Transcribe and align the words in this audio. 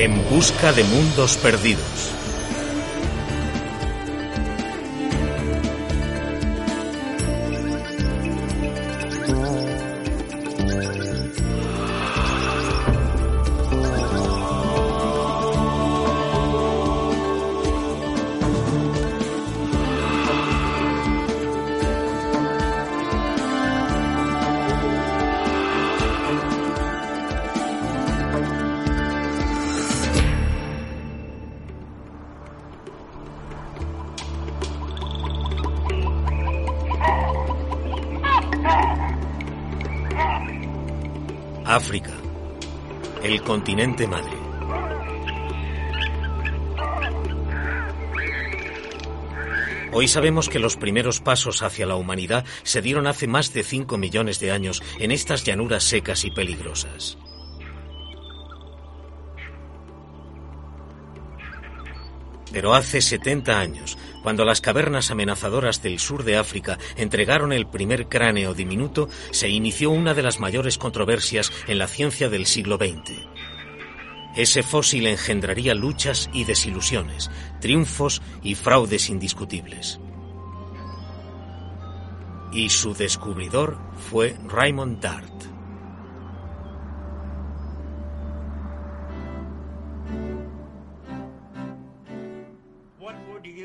En 0.00 0.14
busca 0.30 0.72
de 0.72 0.84
mundos 0.84 1.36
perdidos. 1.38 2.07
Madre. 43.76 44.36
Hoy 49.92 50.08
sabemos 50.08 50.48
que 50.48 50.58
los 50.58 50.76
primeros 50.76 51.20
pasos 51.20 51.62
hacia 51.62 51.86
la 51.86 51.96
humanidad 51.96 52.46
se 52.62 52.80
dieron 52.80 53.06
hace 53.06 53.26
más 53.26 53.52
de 53.52 53.62
5 53.62 53.98
millones 53.98 54.40
de 54.40 54.52
años 54.52 54.82
en 54.98 55.10
estas 55.10 55.44
llanuras 55.44 55.84
secas 55.84 56.24
y 56.24 56.30
peligrosas. 56.30 57.18
Pero 62.52 62.74
hace 62.74 63.02
70 63.02 63.60
años, 63.60 63.98
cuando 64.22 64.44
las 64.44 64.60
cavernas 64.62 65.10
amenazadoras 65.10 65.82
del 65.82 65.98
sur 65.98 66.24
de 66.24 66.36
África 66.36 66.78
entregaron 66.96 67.52
el 67.52 67.66
primer 67.66 68.08
cráneo 68.08 68.54
diminuto, 68.54 69.08
se 69.30 69.48
inició 69.48 69.90
una 69.90 70.14
de 70.14 70.22
las 70.22 70.40
mayores 70.40 70.78
controversias 70.78 71.52
en 71.66 71.78
la 71.78 71.86
ciencia 71.86 72.28
del 72.28 72.46
siglo 72.46 72.76
XX. 72.76 73.37
Ese 74.38 74.62
fósil 74.62 75.08
engendraría 75.08 75.74
luchas 75.74 76.30
y 76.32 76.44
desilusiones, 76.44 77.28
triunfos 77.60 78.22
y 78.40 78.54
fraudes 78.54 79.10
indiscutibles. 79.10 79.98
Y 82.52 82.68
su 82.68 82.94
descubridor 82.94 83.80
fue 83.96 84.36
Raymond 84.46 85.00
Dart. 85.00 85.42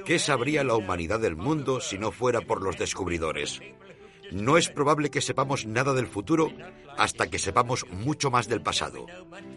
¿Qué 0.07 0.17
sabría 0.17 0.63
la 0.63 0.75
humanidad 0.75 1.19
del 1.19 1.35
mundo 1.35 1.81
si 1.81 1.99
no 1.99 2.11
fuera 2.11 2.41
por 2.41 2.63
los 2.63 2.79
descubridores? 2.79 3.61
No 4.31 4.57
es 4.57 4.69
probable 4.69 5.11
que 5.11 5.21
sepamos 5.21 5.67
nada 5.67 5.93
del 5.93 6.07
futuro 6.07 6.49
hasta 6.97 7.29
que 7.29 7.37
sepamos 7.37 7.85
mucho 7.91 8.31
más 8.31 8.47
del 8.47 8.63
pasado. 8.63 9.05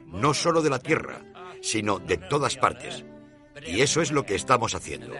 No 0.06 0.34
solo 0.34 0.62
de 0.62 0.70
la 0.70 0.78
Tierra, 0.78 1.20
sino 1.60 1.98
de 1.98 2.16
todas 2.16 2.56
partes. 2.56 3.04
Y 3.66 3.80
eso 3.80 4.00
es 4.00 4.12
lo 4.12 4.24
que 4.24 4.34
estamos 4.34 4.74
haciendo. 4.74 5.14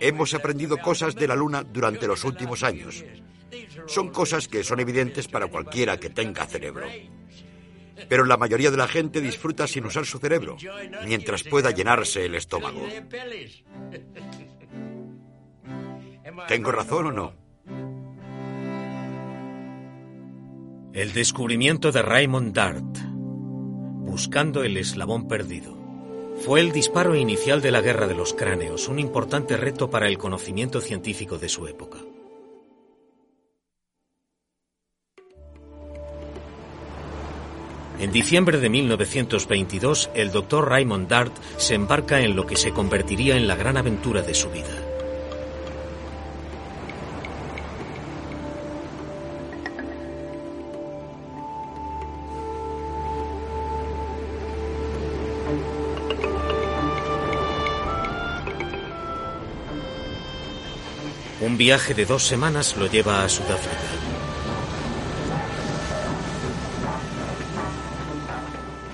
Hemos 0.00 0.34
aprendido 0.34 0.78
cosas 0.78 1.14
de 1.14 1.28
la 1.28 1.36
Luna 1.36 1.62
durante 1.62 2.06
los 2.06 2.24
últimos 2.24 2.62
años. 2.62 3.04
Son 3.86 4.10
cosas 4.10 4.48
que 4.48 4.64
son 4.64 4.80
evidentes 4.80 5.28
para 5.28 5.46
cualquiera 5.46 5.98
que 5.98 6.10
tenga 6.10 6.46
cerebro. 6.46 6.86
Pero 8.08 8.24
la 8.24 8.36
mayoría 8.36 8.70
de 8.70 8.76
la 8.76 8.88
gente 8.88 9.20
disfruta 9.20 9.66
sin 9.66 9.84
usar 9.84 10.04
su 10.04 10.18
cerebro, 10.18 10.56
mientras 11.06 11.44
pueda 11.44 11.70
llenarse 11.70 12.26
el 12.26 12.34
estómago. 12.34 12.86
¿Tengo 16.48 16.72
razón 16.72 17.06
o 17.06 17.12
no? 17.12 17.34
El 20.92 21.12
descubrimiento 21.12 21.92
de 21.92 22.02
Raymond 22.02 22.54
Dart, 22.54 22.98
buscando 24.04 24.62
el 24.62 24.76
eslabón 24.76 25.26
perdido, 25.26 25.76
fue 26.44 26.60
el 26.60 26.72
disparo 26.72 27.14
inicial 27.14 27.62
de 27.62 27.70
la 27.70 27.80
Guerra 27.80 28.06
de 28.06 28.14
los 28.14 28.34
Cráneos, 28.34 28.88
un 28.88 28.98
importante 28.98 29.56
reto 29.56 29.88
para 29.88 30.08
el 30.08 30.18
conocimiento 30.18 30.80
científico 30.80 31.38
de 31.38 31.48
su 31.48 31.66
época. 31.66 31.98
En 38.00 38.12
diciembre 38.12 38.58
de 38.58 38.68
1922, 38.68 40.10
el 40.14 40.30
doctor 40.30 40.68
Raymond 40.68 41.08
Dart 41.08 41.32
se 41.56 41.74
embarca 41.74 42.20
en 42.20 42.36
lo 42.36 42.44
que 42.44 42.56
se 42.56 42.72
convertiría 42.72 43.36
en 43.36 43.46
la 43.46 43.56
gran 43.56 43.76
aventura 43.76 44.20
de 44.20 44.34
su 44.34 44.50
vida. 44.50 44.83
Un 61.54 61.58
viaje 61.58 61.94
de 61.94 62.04
dos 62.04 62.26
semanas 62.26 62.76
lo 62.76 62.88
lleva 62.88 63.22
a 63.22 63.28
Sudáfrica. 63.28 63.78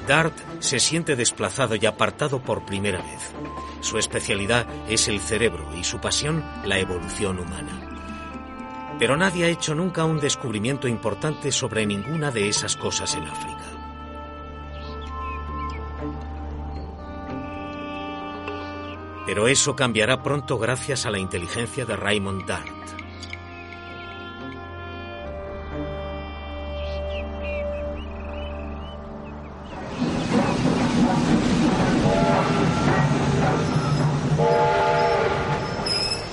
Dart 0.06 0.34
se 0.58 0.78
siente 0.78 1.16
desplazado 1.16 1.74
y 1.76 1.86
apartado 1.86 2.42
por 2.42 2.66
primera 2.66 2.98
vez. 2.98 3.32
Su 3.80 3.96
especialidad 3.96 4.66
es 4.90 5.08
el 5.08 5.20
cerebro 5.20 5.74
y 5.74 5.84
su 5.84 6.02
pasión 6.02 6.44
la 6.66 6.78
evolución 6.78 7.38
humana. 7.38 7.80
Pero 8.98 9.16
nadie 9.16 9.46
ha 9.46 9.48
hecho 9.48 9.74
nunca 9.74 10.04
un 10.04 10.20
descubrimiento 10.20 10.86
importante 10.86 11.52
sobre 11.52 11.86
ninguna 11.86 12.30
de 12.30 12.50
esas 12.50 12.76
cosas 12.76 13.14
en 13.14 13.22
África. 13.22 13.69
Pero 19.30 19.46
eso 19.46 19.76
cambiará 19.76 20.24
pronto 20.24 20.58
gracias 20.58 21.06
a 21.06 21.10
la 21.12 21.20
inteligencia 21.20 21.84
de 21.84 21.94
Raymond 21.94 22.48
Dart. 22.48 22.66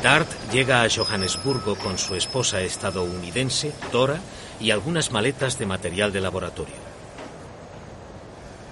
Dart 0.01 0.27
llega 0.51 0.81
a 0.81 0.89
Johannesburgo 0.89 1.75
con 1.75 1.99
su 1.99 2.15
esposa 2.15 2.61
estadounidense, 2.61 3.75
Dora, 3.91 4.19
y 4.59 4.71
algunas 4.71 5.11
maletas 5.11 5.59
de 5.59 5.67
material 5.67 6.11
de 6.11 6.21
laboratorio. 6.21 6.86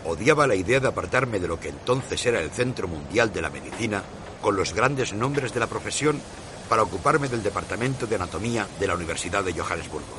Odiaba 0.08 0.46
la 0.46 0.56
idea 0.56 0.80
de 0.80 0.88
apartarme 0.88 1.40
de 1.40 1.48
lo 1.48 1.60
que 1.60 1.70
entonces 1.70 2.24
era 2.26 2.40
el 2.40 2.52
Centro 2.52 2.88
Mundial 2.88 3.34
de 3.34 3.42
la 3.42 3.50
Medicina, 3.50 4.04
con 4.42 4.56
los 4.56 4.74
grandes 4.74 5.14
nombres 5.14 5.54
de 5.54 5.60
la 5.60 5.68
profesión, 5.68 6.22
para 6.70 6.84
ocuparme 6.84 7.28
del 7.28 7.42
Departamento 7.42 8.06
de 8.06 8.16
Anatomía 8.16 8.68
de 8.80 8.88
la 8.88 8.96
Universidad 8.96 9.44
de 9.44 9.54
Johannesburgo. 9.54 10.16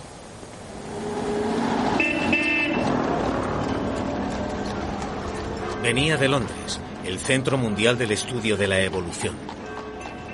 Venía 5.83 6.17
de 6.17 6.29
Londres, 6.29 6.81
el 7.05 7.21
Centro 7.21 7.57
Mundial 7.57 7.97
del 7.97 8.11
Estudio 8.11 8.57
de 8.57 8.67
la 8.67 8.81
Evolución. 8.81 9.56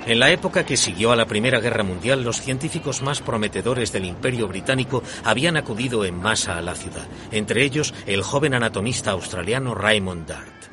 En 0.05 0.19
la 0.19 0.31
época 0.31 0.65
que 0.65 0.75
siguió 0.75 1.13
a 1.13 1.15
la 1.15 1.25
Primera 1.25 1.61
Guerra 1.61 1.83
Mundial, 1.83 2.23
los 2.23 2.41
científicos 2.41 3.01
más 3.01 3.21
prometedores 3.21 3.93
del 3.93 4.03
Imperio 4.03 4.49
Británico 4.49 5.01
habían 5.23 5.55
acudido 5.55 6.03
en 6.03 6.15
masa 6.15 6.57
a 6.57 6.61
la 6.61 6.75
ciudad, 6.75 7.07
entre 7.31 7.63
ellos 7.63 7.93
el 8.05 8.21
joven 8.21 8.53
anatomista 8.53 9.11
australiano 9.11 9.73
Raymond 9.73 10.27
Dart. 10.27 10.63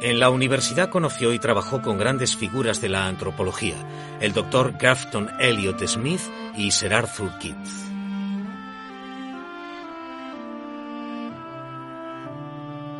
En 0.00 0.18
la 0.18 0.30
universidad 0.30 0.88
conoció 0.88 1.32
y 1.34 1.38
trabajó 1.38 1.82
con 1.82 1.98
grandes 1.98 2.34
figuras 2.34 2.80
de 2.80 2.88
la 2.88 3.06
antropología, 3.06 3.76
el 4.20 4.32
doctor 4.32 4.74
Grafton 4.78 5.30
Elliot 5.40 5.86
Smith 5.86 6.20
y 6.56 6.70
Sir 6.70 6.94
Arthur 6.94 7.38
Keith. 7.38 7.83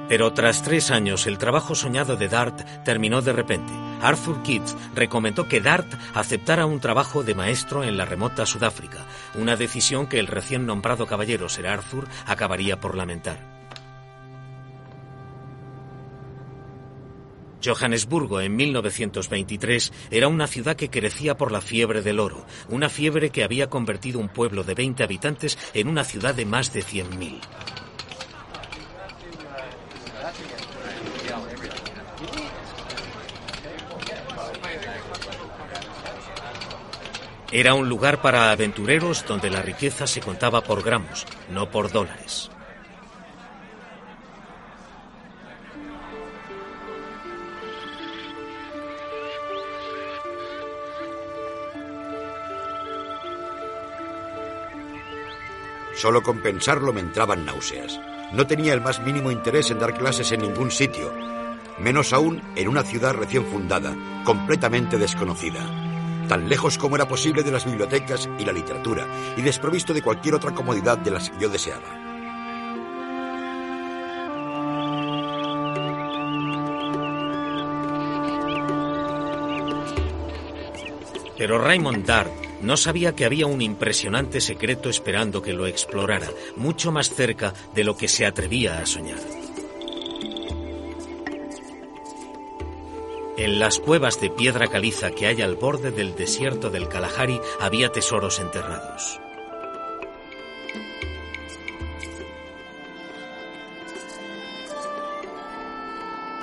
Pero 0.08 0.32
tras 0.32 0.62
tres 0.62 0.90
años, 0.90 1.26
el 1.26 1.38
trabajo 1.38 1.74
soñado 1.74 2.16
de 2.16 2.28
Dart 2.28 2.60
terminó 2.84 3.22
de 3.22 3.32
repente. 3.32 3.72
Arthur 4.02 4.42
Keith 4.42 4.68
recomendó 4.94 5.48
que 5.48 5.60
Dart 5.60 5.90
aceptara 6.12 6.66
un 6.66 6.80
trabajo 6.80 7.22
de 7.22 7.34
maestro 7.34 7.84
en 7.84 7.96
la 7.96 8.04
remota 8.04 8.44
Sudáfrica, 8.44 9.06
una 9.34 9.56
decisión 9.56 10.06
que 10.06 10.18
el 10.18 10.26
recién 10.26 10.66
nombrado 10.66 11.06
caballero 11.06 11.48
Sir 11.48 11.66
Arthur 11.66 12.06
acabaría 12.26 12.78
por 12.80 12.96
lamentar. 12.96 13.54
Johannesburgo 17.64 18.42
en 18.42 18.56
1923 18.56 19.90
era 20.10 20.28
una 20.28 20.46
ciudad 20.46 20.76
que 20.76 20.90
crecía 20.90 21.38
por 21.38 21.50
la 21.50 21.62
fiebre 21.62 22.02
del 22.02 22.20
oro, 22.20 22.44
una 22.68 22.90
fiebre 22.90 23.30
que 23.30 23.42
había 23.42 23.70
convertido 23.70 24.20
un 24.20 24.28
pueblo 24.28 24.64
de 24.64 24.74
20 24.74 25.02
habitantes 25.02 25.58
en 25.72 25.88
una 25.88 26.04
ciudad 26.04 26.34
de 26.34 26.44
más 26.44 26.74
de 26.74 26.82
100.000. 26.82 27.83
Era 37.56 37.74
un 37.74 37.88
lugar 37.88 38.20
para 38.20 38.50
aventureros 38.50 39.24
donde 39.28 39.48
la 39.48 39.62
riqueza 39.62 40.08
se 40.08 40.20
contaba 40.20 40.62
por 40.62 40.82
gramos, 40.82 41.24
no 41.52 41.70
por 41.70 41.92
dólares. 41.92 42.50
Solo 55.94 56.24
con 56.24 56.42
pensarlo 56.42 56.92
me 56.92 57.02
entraban 57.02 57.46
náuseas. 57.46 58.00
No 58.32 58.48
tenía 58.48 58.74
el 58.74 58.80
más 58.80 59.00
mínimo 59.00 59.30
interés 59.30 59.70
en 59.70 59.78
dar 59.78 59.94
clases 59.94 60.32
en 60.32 60.40
ningún 60.40 60.72
sitio, 60.72 61.14
menos 61.78 62.12
aún 62.12 62.42
en 62.56 62.66
una 62.66 62.82
ciudad 62.82 63.14
recién 63.14 63.46
fundada, 63.46 63.94
completamente 64.24 64.98
desconocida, 64.98 65.83
tan 66.28 66.48
lejos 66.48 66.78
como 66.78 66.96
era 66.96 67.08
posible 67.08 67.42
de 67.42 67.52
las 67.52 67.64
bibliotecas 67.64 68.28
y 68.38 68.44
la 68.44 68.52
literatura, 68.52 69.06
y 69.36 69.42
desprovisto 69.42 69.92
de 69.92 70.02
cualquier 70.02 70.34
otra 70.34 70.52
comodidad 70.52 70.98
de 70.98 71.10
las 71.10 71.30
que 71.30 71.40
yo 71.40 71.48
deseaba. 71.48 72.04
Pero 81.36 81.58
Raymond 81.58 82.06
Dart 82.06 82.32
no 82.62 82.76
sabía 82.76 83.14
que 83.14 83.24
había 83.24 83.46
un 83.46 83.60
impresionante 83.60 84.40
secreto 84.40 84.88
esperando 84.88 85.42
que 85.42 85.52
lo 85.52 85.66
explorara, 85.66 86.30
mucho 86.56 86.90
más 86.90 87.10
cerca 87.10 87.52
de 87.74 87.84
lo 87.84 87.96
que 87.96 88.08
se 88.08 88.24
atrevía 88.24 88.78
a 88.78 88.86
soñar. 88.86 89.43
En 93.36 93.58
las 93.58 93.80
cuevas 93.80 94.20
de 94.20 94.30
piedra 94.30 94.68
caliza 94.68 95.10
que 95.10 95.26
hay 95.26 95.42
al 95.42 95.56
borde 95.56 95.90
del 95.90 96.14
desierto 96.14 96.70
del 96.70 96.88
Kalahari 96.88 97.40
había 97.58 97.90
tesoros 97.90 98.38
enterrados. 98.38 99.18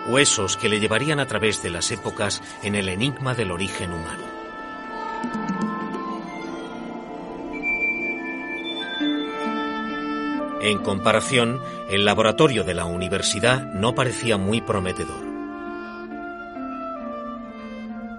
Huesos 0.09 0.57
que 0.57 0.67
le 0.67 0.81
llevarían 0.81 1.21
a 1.21 1.27
través 1.27 1.63
de 1.63 1.69
las 1.69 1.91
épocas 1.91 2.41
en 2.61 2.75
el 2.75 2.89
enigma 2.89 3.35
del 3.35 3.51
origen 3.51 3.93
humano. 3.93 4.25
En 10.59 10.79
comparación, 10.79 11.61
el 11.89 12.03
laboratorio 12.03 12.65
de 12.65 12.73
la 12.73 12.83
universidad 12.83 13.61
no 13.73 13.95
parecía 13.95 14.37
muy 14.37 14.59
prometedor. 14.59 15.30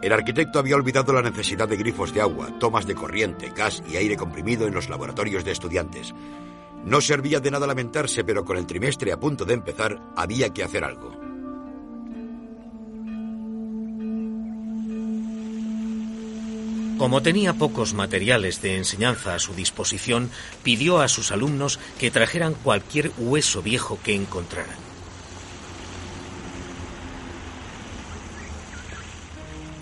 El 0.03 0.13
arquitecto 0.13 0.59
había 0.59 0.75
olvidado 0.75 1.13
la 1.13 1.23
necesidad 1.23 1.69
de 1.69 1.77
grifos 1.77 2.13
de 2.13 2.21
agua, 2.21 2.59
tomas 2.59 2.87
de 2.87 2.97
corriente, 2.97 3.53
gas 3.55 3.85
y 3.89 3.97
aire 3.97 4.17
comprimido 4.17 4.67
en 4.67 4.75
los 4.75 4.89
laboratorios 4.89 5.45
de 5.45 5.53
estudiantes. 5.53 6.13
No 6.85 7.01
servía 7.01 7.39
de 7.39 7.53
nada 7.53 7.69
lamentarse, 7.69 8.25
pero 8.25 8.45
con 8.45 8.57
el 8.57 8.67
trimestre 8.67 9.13
a 9.13 9.21
punto 9.21 9.45
de 9.45 9.55
empezar 9.55 10.03
había 10.17 10.51
que 10.51 10.65
hacer 10.65 10.83
algo. 10.83 11.13
Como 16.99 17.23
tenía 17.23 17.55
pocos 17.55 17.95
materiales 17.95 18.61
de 18.61 18.77
enseñanza 18.77 19.37
a 19.37 19.39
su 19.39 19.55
disposición, 19.55 20.31
pidió 20.65 21.01
a 21.01 21.07
sus 21.07 21.31
alumnos 21.31 21.79
que 22.01 22.11
trajeran 22.11 22.55
cualquier 22.55 23.13
hueso 23.19 23.63
viejo 23.63 24.01
que 24.03 24.17
encontraran. 24.17 24.92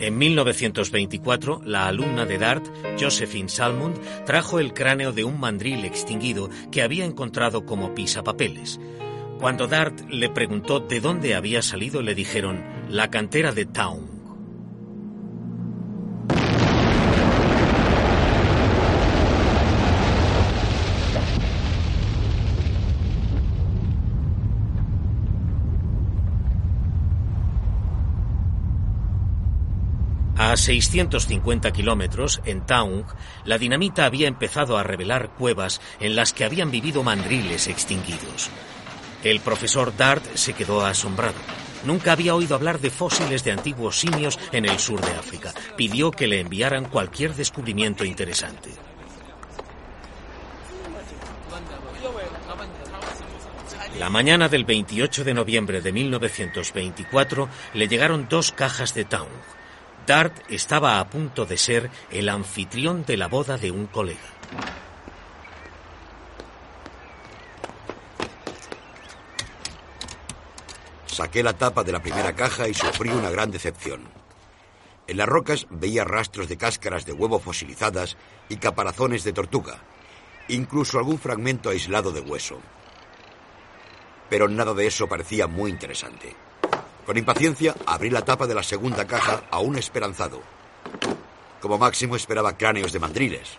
En 0.00 0.16
1924, 0.16 1.60
la 1.66 1.86
alumna 1.86 2.24
de 2.24 2.38
Dart, 2.38 2.64
Josephine 2.98 3.50
Salmond, 3.50 3.98
trajo 4.24 4.58
el 4.58 4.72
cráneo 4.72 5.12
de 5.12 5.24
un 5.24 5.38
mandril 5.38 5.84
extinguido 5.84 6.48
que 6.72 6.80
había 6.80 7.04
encontrado 7.04 7.66
como 7.66 7.94
pisapapeles. 7.94 8.80
Cuando 9.38 9.66
Dart 9.66 10.00
le 10.08 10.30
preguntó 10.30 10.80
de 10.80 11.00
dónde 11.00 11.34
había 11.34 11.60
salido, 11.60 12.00
le 12.00 12.14
dijeron 12.14 12.64
la 12.88 13.10
cantera 13.10 13.52
de 13.52 13.66
Town. 13.66 14.09
A 30.42 30.56
650 30.56 31.70
kilómetros, 31.70 32.40
en 32.46 32.64
Taung, 32.64 33.04
la 33.44 33.58
dinamita 33.58 34.06
había 34.06 34.26
empezado 34.26 34.78
a 34.78 34.82
revelar 34.82 35.34
cuevas 35.34 35.82
en 36.00 36.16
las 36.16 36.32
que 36.32 36.44
habían 36.44 36.70
vivido 36.70 37.02
mandriles 37.02 37.68
extinguidos. 37.68 38.48
El 39.22 39.40
profesor 39.40 39.94
Dart 39.94 40.24
se 40.36 40.54
quedó 40.54 40.86
asombrado. 40.86 41.34
Nunca 41.84 42.12
había 42.12 42.34
oído 42.34 42.54
hablar 42.54 42.80
de 42.80 42.88
fósiles 42.88 43.44
de 43.44 43.52
antiguos 43.52 44.00
simios 44.00 44.38
en 44.50 44.64
el 44.64 44.78
sur 44.78 45.02
de 45.02 45.12
África. 45.12 45.52
Pidió 45.76 46.10
que 46.10 46.26
le 46.26 46.40
enviaran 46.40 46.86
cualquier 46.86 47.34
descubrimiento 47.34 48.06
interesante. 48.06 48.70
La 53.98 54.08
mañana 54.08 54.48
del 54.48 54.64
28 54.64 55.22
de 55.22 55.34
noviembre 55.34 55.82
de 55.82 55.92
1924 55.92 57.46
le 57.74 57.88
llegaron 57.88 58.26
dos 58.30 58.52
cajas 58.52 58.94
de 58.94 59.04
Taung. 59.04 59.28
Dart 60.10 60.42
estaba 60.48 60.98
a 60.98 61.08
punto 61.08 61.46
de 61.46 61.56
ser 61.56 61.88
el 62.10 62.28
anfitrión 62.28 63.04
de 63.04 63.16
la 63.16 63.28
boda 63.28 63.56
de 63.56 63.70
un 63.70 63.86
colega. 63.86 64.18
Saqué 71.06 71.44
la 71.44 71.52
tapa 71.52 71.84
de 71.84 71.92
la 71.92 72.02
primera 72.02 72.34
caja 72.34 72.66
y 72.66 72.74
sufrí 72.74 73.10
una 73.10 73.30
gran 73.30 73.52
decepción. 73.52 74.02
En 75.06 75.16
las 75.16 75.28
rocas 75.28 75.68
veía 75.70 76.02
rastros 76.02 76.48
de 76.48 76.56
cáscaras 76.56 77.06
de 77.06 77.12
huevo 77.12 77.38
fosilizadas 77.38 78.16
y 78.48 78.56
caparazones 78.56 79.22
de 79.22 79.32
tortuga, 79.32 79.78
incluso 80.48 80.98
algún 80.98 81.20
fragmento 81.20 81.70
aislado 81.70 82.10
de 82.10 82.20
hueso. 82.20 82.58
Pero 84.28 84.48
nada 84.48 84.74
de 84.74 84.88
eso 84.88 85.06
parecía 85.06 85.46
muy 85.46 85.70
interesante. 85.70 86.49
Con 87.06 87.16
impaciencia 87.16 87.74
abrí 87.86 88.10
la 88.10 88.24
tapa 88.24 88.46
de 88.46 88.54
la 88.54 88.62
segunda 88.62 89.06
caja, 89.06 89.42
aún 89.50 89.76
esperanzado. 89.76 90.40
Como 91.60 91.78
máximo 91.78 92.16
esperaba 92.16 92.56
cráneos 92.56 92.92
de 92.92 92.98
mandriles. 92.98 93.58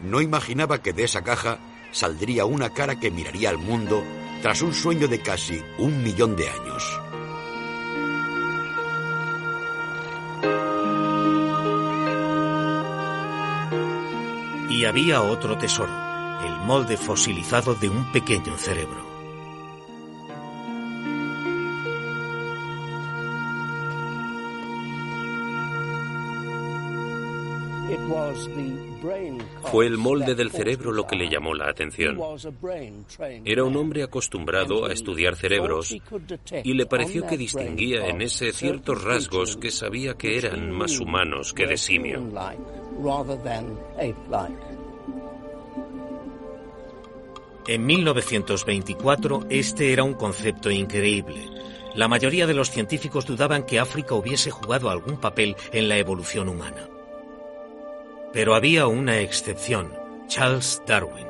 No 0.00 0.20
imaginaba 0.20 0.82
que 0.82 0.92
de 0.92 1.04
esa 1.04 1.22
caja 1.22 1.58
saldría 1.92 2.44
una 2.44 2.70
cara 2.70 2.98
que 2.98 3.10
miraría 3.10 3.50
al 3.50 3.58
mundo 3.58 4.02
tras 4.42 4.62
un 4.62 4.72
sueño 4.72 5.08
de 5.08 5.20
casi 5.20 5.62
un 5.78 6.02
millón 6.02 6.36
de 6.36 6.48
años. 6.48 7.00
Y 14.70 14.84
había 14.86 15.20
otro 15.20 15.58
tesoro, 15.58 15.92
el 16.46 16.56
molde 16.64 16.96
fosilizado 16.96 17.74
de 17.74 17.90
un 17.90 18.10
pequeño 18.12 18.56
cerebro. 18.56 19.09
Fue 29.70 29.86
el 29.86 29.98
molde 29.98 30.34
del 30.34 30.50
cerebro 30.50 30.92
lo 30.92 31.06
que 31.06 31.16
le 31.16 31.28
llamó 31.28 31.54
la 31.54 31.68
atención. 31.68 32.18
Era 33.44 33.64
un 33.64 33.76
hombre 33.76 34.02
acostumbrado 34.02 34.86
a 34.86 34.92
estudiar 34.92 35.36
cerebros 35.36 35.96
y 36.62 36.74
le 36.74 36.86
pareció 36.86 37.26
que 37.26 37.36
distinguía 37.36 38.06
en 38.06 38.22
ese 38.22 38.52
ciertos 38.52 39.02
rasgos 39.02 39.56
que 39.56 39.70
sabía 39.70 40.14
que 40.14 40.36
eran 40.36 40.70
más 40.70 40.98
humanos 41.00 41.52
que 41.52 41.66
de 41.66 41.76
simio. 41.76 42.22
En 47.66 47.86
1924 47.86 49.46
este 49.50 49.92
era 49.92 50.02
un 50.02 50.14
concepto 50.14 50.70
increíble. 50.70 51.46
La 51.94 52.08
mayoría 52.08 52.46
de 52.46 52.54
los 52.54 52.70
científicos 52.70 53.26
dudaban 53.26 53.64
que 53.64 53.80
África 53.80 54.14
hubiese 54.14 54.50
jugado 54.50 54.90
algún 54.90 55.18
papel 55.18 55.56
en 55.72 55.88
la 55.88 55.98
evolución 55.98 56.48
humana. 56.48 56.88
Pero 58.32 58.54
había 58.54 58.86
una 58.86 59.18
excepción, 59.20 59.92
Charles 60.28 60.82
Darwin. 60.86 61.26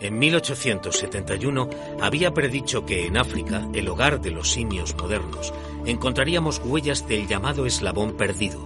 En 0.00 0.18
1871 0.18 1.68
había 2.00 2.32
predicho 2.32 2.86
que 2.86 3.06
en 3.06 3.16
África, 3.16 3.68
el 3.74 3.88
hogar 3.88 4.20
de 4.20 4.30
los 4.30 4.50
simios 4.52 4.96
modernos, 4.96 5.52
encontraríamos 5.84 6.62
huellas 6.64 7.06
del 7.08 7.26
llamado 7.26 7.66
eslabón 7.66 8.16
perdido, 8.16 8.60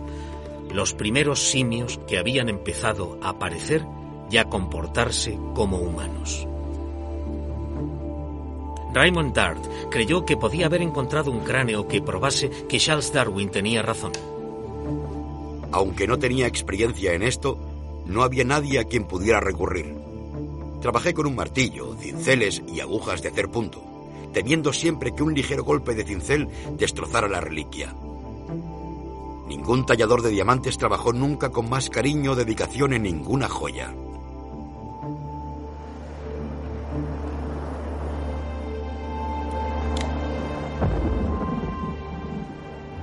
los 0.70 0.94
primeros 0.94 1.40
simios 1.40 1.98
que 2.06 2.18
habían 2.18 2.48
empezado 2.48 3.18
a 3.22 3.30
aparecer 3.30 3.84
y 4.30 4.36
a 4.36 4.44
comportarse 4.44 5.38
como 5.54 5.78
humanos. 5.78 6.46
Raymond 8.94 9.34
Dart 9.34 9.64
creyó 9.90 10.24
que 10.26 10.36
podía 10.36 10.66
haber 10.66 10.82
encontrado 10.82 11.30
un 11.30 11.40
cráneo 11.40 11.88
que 11.88 12.02
probase 12.02 12.50
que 12.68 12.78
Charles 12.78 13.12
Darwin 13.12 13.50
tenía 13.50 13.82
razón. 13.82 14.12
Aunque 15.72 16.06
no 16.06 16.18
tenía 16.18 16.46
experiencia 16.46 17.14
en 17.14 17.22
esto, 17.22 17.58
no 18.06 18.22
había 18.22 18.44
nadie 18.44 18.78
a 18.78 18.84
quien 18.84 19.04
pudiera 19.04 19.40
recurrir. 19.40 19.94
Trabajé 20.80 21.14
con 21.14 21.26
un 21.26 21.34
martillo, 21.34 21.96
cinceles 21.98 22.62
y 22.68 22.80
agujas 22.80 23.22
de 23.22 23.28
hacer 23.28 23.48
punto, 23.48 23.82
temiendo 24.32 24.72
siempre 24.72 25.14
que 25.14 25.22
un 25.22 25.34
ligero 25.34 25.64
golpe 25.64 25.94
de 25.94 26.04
cincel 26.04 26.48
destrozara 26.76 27.28
la 27.28 27.40
reliquia. 27.40 27.94
Ningún 29.46 29.86
tallador 29.86 30.22
de 30.22 30.30
diamantes 30.30 30.76
trabajó 30.76 31.12
nunca 31.12 31.50
con 31.50 31.68
más 31.70 31.88
cariño 31.88 32.32
o 32.32 32.36
dedicación 32.36 32.92
en 32.92 33.04
ninguna 33.04 33.48
joya. 33.48 33.94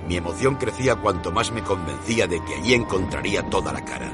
Mi 0.09 0.17
emoción 0.17 0.55
crecía 0.55 0.95
cuanto 0.95 1.31
más 1.31 1.51
me 1.51 1.61
convencía 1.61 2.25
de 2.25 2.43
que 2.43 2.55
allí 2.55 2.73
encontraría 2.73 3.47
toda 3.47 3.71
la 3.71 3.85
cara. 3.85 4.11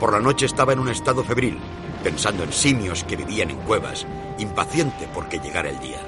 Por 0.00 0.10
la 0.10 0.20
noche 0.20 0.46
estaba 0.46 0.72
en 0.72 0.78
un 0.78 0.88
estado 0.88 1.22
febril, 1.22 1.58
pensando 2.02 2.44
en 2.44 2.52
simios 2.52 3.04
que 3.04 3.16
vivían 3.16 3.50
en 3.50 3.58
cuevas, 3.58 4.06
impaciente 4.38 5.06
porque 5.12 5.38
llegara 5.38 5.68
el 5.68 5.78
día. 5.80 6.00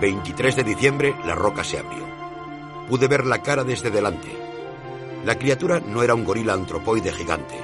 23 0.00 0.56
de 0.56 0.64
diciembre 0.64 1.14
la 1.24 1.34
roca 1.34 1.62
se 1.62 1.78
abrió. 1.78 2.04
Pude 2.88 3.06
ver 3.06 3.26
la 3.26 3.42
cara 3.42 3.64
desde 3.64 3.90
delante. 3.90 4.28
La 5.24 5.36
criatura 5.36 5.80
no 5.80 6.02
era 6.02 6.14
un 6.14 6.24
gorila 6.24 6.54
antropoide 6.54 7.12
gigante. 7.12 7.56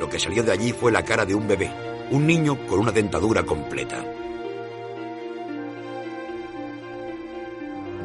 Lo 0.00 0.08
que 0.08 0.18
salió 0.18 0.42
de 0.42 0.52
allí 0.52 0.72
fue 0.72 0.92
la 0.92 1.04
cara 1.04 1.24
de 1.24 1.34
un 1.34 1.46
bebé, 1.46 1.70
un 2.10 2.26
niño 2.26 2.66
con 2.66 2.80
una 2.80 2.92
dentadura 2.92 3.44
completa. 3.44 4.04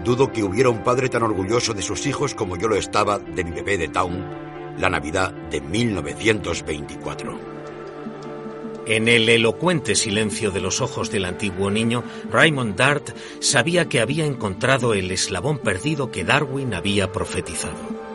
Dudo 0.04 0.32
que 0.32 0.44
hubiera 0.44 0.70
un 0.70 0.84
padre 0.84 1.10
tan 1.10 1.24
orgulloso 1.24 1.74
de 1.74 1.82
sus 1.82 2.06
hijos 2.06 2.34
como 2.34 2.56
yo 2.56 2.68
lo 2.68 2.76
estaba 2.76 3.20
de 3.20 3.44
mi 3.44 3.52
bebé 3.52 3.78
de 3.78 3.88
Town 3.88 4.52
la 4.78 4.90
Navidad 4.90 5.32
de 5.32 5.62
1924. 5.62 7.61
En 8.86 9.08
el 9.08 9.30
elocuente 9.30 9.96
silencio 9.96 10.52
de 10.52 10.60
los 10.60 10.82
ojos 10.82 11.12
del 11.12 11.26
antiguo 11.26 11.70
niño, 11.70 12.04
Raymond 12.32 12.76
Dart 12.76 13.10
sabía 13.40 13.88
que 13.88 14.00
había 14.00 14.26
encontrado 14.26 14.94
el 14.94 15.12
eslabón 15.12 15.60
perdido 15.60 16.12
que 16.12 16.24
Darwin 16.24 16.74
había 16.74 17.12
profetizado. 17.12 18.11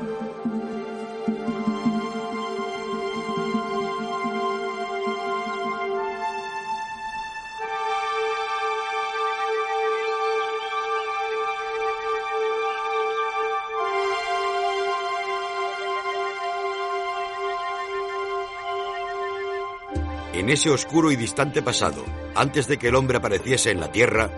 Ese 20.56 20.70
oscuro 20.70 21.10
y 21.10 21.16
distante 21.16 21.60
pasado, 21.60 22.02
antes 22.34 22.66
de 22.66 22.78
que 22.78 22.88
el 22.88 22.94
hombre 22.94 23.18
apareciese 23.18 23.70
en 23.70 23.78
la 23.78 23.92
Tierra, 23.92 24.30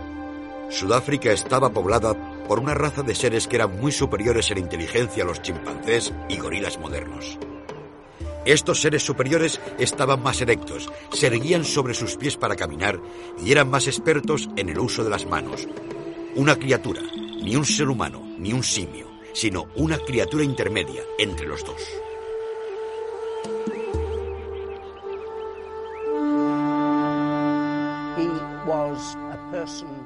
Sudáfrica 0.68 1.30
estaba 1.30 1.70
poblada 1.70 2.14
por 2.48 2.58
una 2.58 2.74
raza 2.74 3.04
de 3.04 3.14
seres 3.14 3.46
que 3.46 3.54
eran 3.54 3.80
muy 3.80 3.92
superiores 3.92 4.50
en 4.50 4.58
inteligencia 4.58 5.22
a 5.22 5.26
los 5.26 5.40
chimpancés 5.42 6.12
y 6.28 6.38
gorilas 6.38 6.76
modernos. 6.80 7.38
Estos 8.44 8.80
seres 8.80 9.04
superiores 9.04 9.60
estaban 9.78 10.20
más 10.20 10.40
erectos, 10.40 10.90
se 11.12 11.28
erguían 11.28 11.64
sobre 11.64 11.94
sus 11.94 12.16
pies 12.16 12.36
para 12.36 12.56
caminar 12.56 12.98
y 13.40 13.52
eran 13.52 13.70
más 13.70 13.86
expertos 13.86 14.48
en 14.56 14.70
el 14.70 14.80
uso 14.80 15.04
de 15.04 15.10
las 15.10 15.24
manos. 15.24 15.68
Una 16.34 16.56
criatura, 16.56 17.02
ni 17.40 17.54
un 17.54 17.64
ser 17.64 17.88
humano, 17.88 18.26
ni 18.38 18.52
un 18.52 18.64
simio, 18.64 19.06
sino 19.34 19.68
una 19.76 19.98
criatura 19.98 20.42
intermedia 20.42 21.02
entre 21.16 21.46
los 21.46 21.64
dos. 21.64 21.80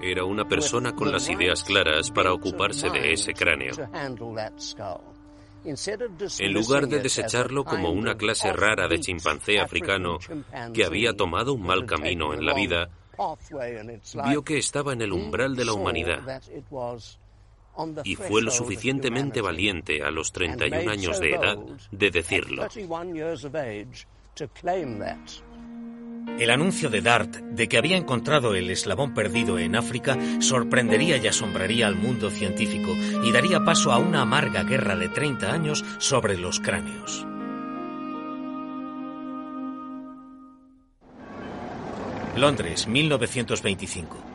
Era 0.01 0.25
una 0.25 0.47
persona 0.47 0.95
con 0.95 1.13
las 1.13 1.29
ideas 1.29 1.63
claras 1.65 2.11
para 2.11 2.33
ocuparse 2.33 2.91
de 2.91 3.13
ese 3.13 3.33
cráneo. 3.33 3.75
En 5.65 6.53
lugar 6.53 6.89
de 6.89 7.01
desecharlo 7.01 7.65
como 7.65 7.91
una 7.91 8.17
clase 8.17 8.53
rara 8.53 8.89
de 8.89 8.99
chimpancé 8.99 9.61
africano 9.61 10.19
que 10.75 10.85
había 10.85 11.13
tomado 11.13 11.55
un 11.55 11.63
mal 11.63 11.87
camino 11.87 12.35
en 12.35 12.45
la 12.45 12.55
vida, 12.55 12.91
vio 14.25 14.43
que 14.43 14.59
estaba 14.59 14.93
en 14.93 15.03
el 15.03 15.13
umbral 15.13 15.55
de 15.55 15.65
la 15.65 15.73
humanidad 15.73 16.43
y 18.05 18.17
fue 18.17 18.43
lo 18.43 18.51
suficientemente 18.51 19.41
valiente 19.41 20.03
a 20.03 20.11
los 20.11 20.33
31 20.33 20.91
años 20.91 21.21
de 21.21 21.31
edad 21.31 21.57
de 21.91 22.11
decirlo. 22.11 22.69
El 26.39 26.51
anuncio 26.51 26.91
de 26.91 27.03
Dart 27.03 27.37
de 27.37 27.69
que 27.69 27.79
había 27.79 27.97
encontrado 27.97 28.55
el 28.55 28.71
eslabón 28.71 29.15
perdido 29.15 29.59
en 29.59 29.77
África 29.77 30.19
sorprendería 30.41 31.17
y 31.17 31.27
asombraría 31.27 31.87
al 31.87 31.95
mundo 31.95 32.31
científico 32.31 32.97
y 33.23 33.33
daría 33.33 33.65
paso 33.65 33.93
a 33.93 33.99
una 33.99 34.23
amarga 34.23 34.65
guerra 34.65 34.97
de 34.97 35.09
30 35.09 35.53
años 35.53 35.85
sobre 35.99 36.37
los 36.37 36.59
cráneos. 36.61 37.27
Londres, 42.37 42.89
1925. 42.89 44.32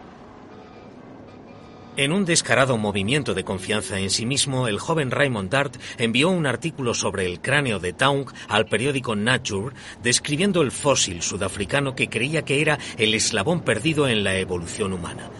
En 1.97 2.11
un 2.11 2.25
descarado 2.25 2.77
movimiento 2.77 3.33
de 3.33 3.43
confianza 3.43 3.99
en 3.99 4.11
sí 4.11 4.27
mismo, 4.27 4.67
el 4.67 4.77
joven 4.77 5.09
Raymond 5.09 5.49
Dart 5.49 5.77
envió 5.97 6.29
un 6.29 6.45
artículo 6.45 6.93
sobre 6.93 7.25
el 7.25 7.41
cráneo 7.41 7.79
de 7.79 7.91
Taung 7.91 8.27
al 8.47 8.67
periódico 8.67 9.15
Nature, 9.15 9.75
describiendo 10.03 10.61
el 10.61 10.71
fósil 10.71 11.23
sudafricano 11.23 11.95
que 11.95 12.07
creía 12.07 12.45
que 12.45 12.61
era 12.61 12.77
el 12.99 13.15
eslabón 13.15 13.61
perdido 13.61 14.07
en 14.07 14.23
la 14.23 14.37
evolución 14.37 14.93
humana. 14.93 15.31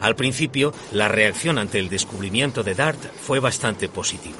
Al 0.00 0.14
principio, 0.14 0.72
la 0.92 1.08
reacción 1.08 1.58
ante 1.58 1.80
el 1.80 1.88
descubrimiento 1.88 2.62
de 2.62 2.76
Dart 2.76 3.00
fue 3.20 3.40
bastante 3.40 3.88
positiva. 3.88 4.38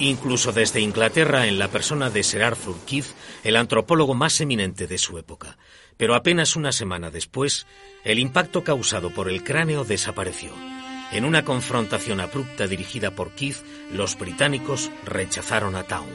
Incluso 0.00 0.52
desde 0.52 0.80
Inglaterra, 0.80 1.46
en 1.46 1.58
la 1.58 1.68
persona 1.68 2.10
de 2.10 2.22
Sir 2.24 2.42
Arthur 2.42 2.76
Keith, 2.86 3.06
el 3.42 3.56
antropólogo 3.56 4.12
más 4.12 4.38
eminente 4.42 4.86
de 4.86 4.98
su 4.98 5.16
época. 5.16 5.56
Pero 6.00 6.14
apenas 6.14 6.56
una 6.56 6.72
semana 6.72 7.10
después, 7.10 7.66
el 8.04 8.18
impacto 8.18 8.64
causado 8.64 9.10
por 9.10 9.28
el 9.28 9.44
cráneo 9.44 9.84
desapareció. 9.84 10.50
En 11.12 11.26
una 11.26 11.44
confrontación 11.44 12.20
abrupta 12.20 12.66
dirigida 12.66 13.10
por 13.10 13.32
Keith, 13.32 13.58
los 13.92 14.18
británicos 14.18 14.90
rechazaron 15.04 15.76
a 15.76 15.82
Town. 15.82 16.08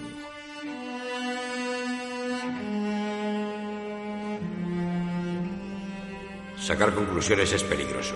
Sacar 6.57 6.95
conclusiones 6.95 7.53
es 7.53 7.63
peligroso. 7.63 8.15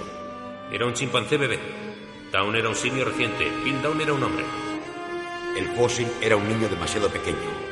Era 0.72 0.88
un 0.88 0.96
chimpancé 0.96 1.38
bebé. 1.38 1.60
Town 2.32 2.56
era 2.56 2.70
un 2.70 2.76
simio 2.76 3.06
reciente. 3.06 3.46
Piltdown 3.64 4.02
era 4.02 4.14
un 4.14 4.24
hombre. 4.24 4.46
El 5.56 5.68
fósil 5.76 6.08
era 6.20 6.36
un 6.36 6.48
niño 6.48 6.68
demasiado 6.68 7.10
pequeño. 7.10 7.69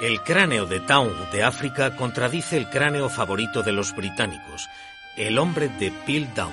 El 0.00 0.20
cráneo 0.20 0.66
de 0.66 0.80
Town 0.80 1.14
de 1.32 1.42
África 1.42 1.96
contradice 1.96 2.58
el 2.58 2.68
cráneo 2.68 3.08
favorito 3.08 3.62
de 3.62 3.72
los 3.72 3.96
británicos, 3.96 4.68
el 5.16 5.38
hombre 5.38 5.70
de 5.70 5.90
Piltdown. 6.04 6.52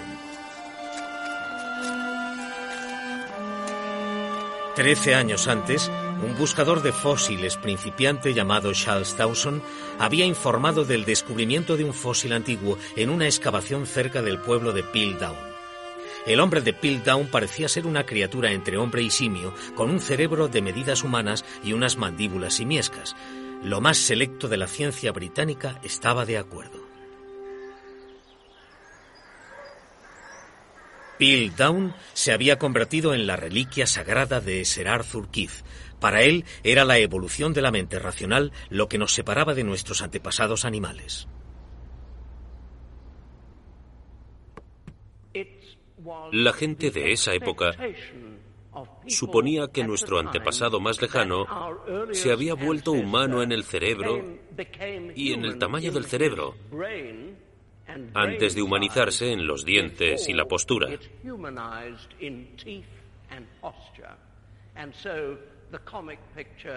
Trece 4.78 5.14
años 5.14 5.50
antes, 5.50 5.92
un 6.26 6.38
buscador 6.38 6.82
de 6.82 6.94
fósiles 6.94 7.58
principiante 7.58 8.34
llamado 8.34 8.72
Charles 8.72 9.18
Dawson 9.18 9.62
había 10.00 10.26
informado 10.26 10.86
del 10.86 11.04
descubrimiento 11.04 11.76
de 11.76 11.84
un 11.84 11.94
fósil 11.94 12.32
antiguo 12.32 12.78
en 12.96 13.10
una 13.10 13.26
excavación 13.26 13.86
cerca 13.86 14.22
del 14.22 14.40
pueblo 14.40 14.72
de 14.72 14.84
Piltdown. 14.84 15.53
El 16.26 16.40
hombre 16.40 16.62
de 16.62 16.72
Piltdown 16.72 17.28
parecía 17.28 17.68
ser 17.68 17.86
una 17.86 18.06
criatura 18.06 18.52
entre 18.52 18.78
hombre 18.78 19.02
y 19.02 19.10
simio, 19.10 19.54
con 19.76 19.90
un 19.90 20.00
cerebro 20.00 20.48
de 20.48 20.62
medidas 20.62 21.04
humanas 21.04 21.44
y 21.64 21.74
unas 21.74 21.98
mandíbulas 21.98 22.54
simiescas. 22.54 23.16
Lo 23.62 23.82
más 23.82 23.98
selecto 23.98 24.48
de 24.48 24.58
la 24.58 24.68
ciencia 24.68 25.12
británica 25.12 25.80
estaba 25.84 26.26
de 26.26 26.38
acuerdo. 26.38 26.84
Piltdown 31.18 31.94
se 32.14 32.32
había 32.32 32.58
convertido 32.58 33.14
en 33.14 33.28
la 33.28 33.36
reliquia 33.36 33.86
sagrada 33.86 34.40
de 34.40 34.66
Sir 34.66 34.88
Arthur 34.88 35.30
Keith. 35.30 35.64
Para 36.00 36.22
él 36.22 36.46
era 36.64 36.86
la 36.86 36.98
evolución 36.98 37.54
de 37.54 37.62
la 37.62 37.72
mente 37.72 38.00
racional 38.00 38.52
lo 38.70 38.88
que 38.88 38.98
nos 38.98 39.14
separaba 39.14 39.54
de 39.54 39.64
nuestros 39.64 40.02
antepasados 40.02 40.66
animales. 40.66 41.28
La 46.32 46.54
gente 46.54 46.92
de 46.92 47.12
esa 47.12 47.34
época 47.34 47.72
suponía 49.08 49.68
que 49.68 49.84
nuestro 49.84 50.20
antepasado 50.20 50.80
más 50.80 51.02
lejano 51.02 51.46
se 52.12 52.32
había 52.32 52.56
vuelto 52.56 52.92
humano 52.92 53.44
en 53.44 53.52
el 53.52 53.64
cerebro 53.64 54.24
y 55.16 55.34
en 55.34 55.46
el 55.46 55.58
tamaño 55.58 55.92
del 55.92 56.06
cerebro, 56.06 56.56
antes 58.14 58.56
de 58.56 58.62
humanizarse 58.62 59.32
en 59.32 59.46
los 59.46 59.66
dientes 59.66 60.28
y 60.28 60.34
la 60.34 60.46
postura. 60.46 60.90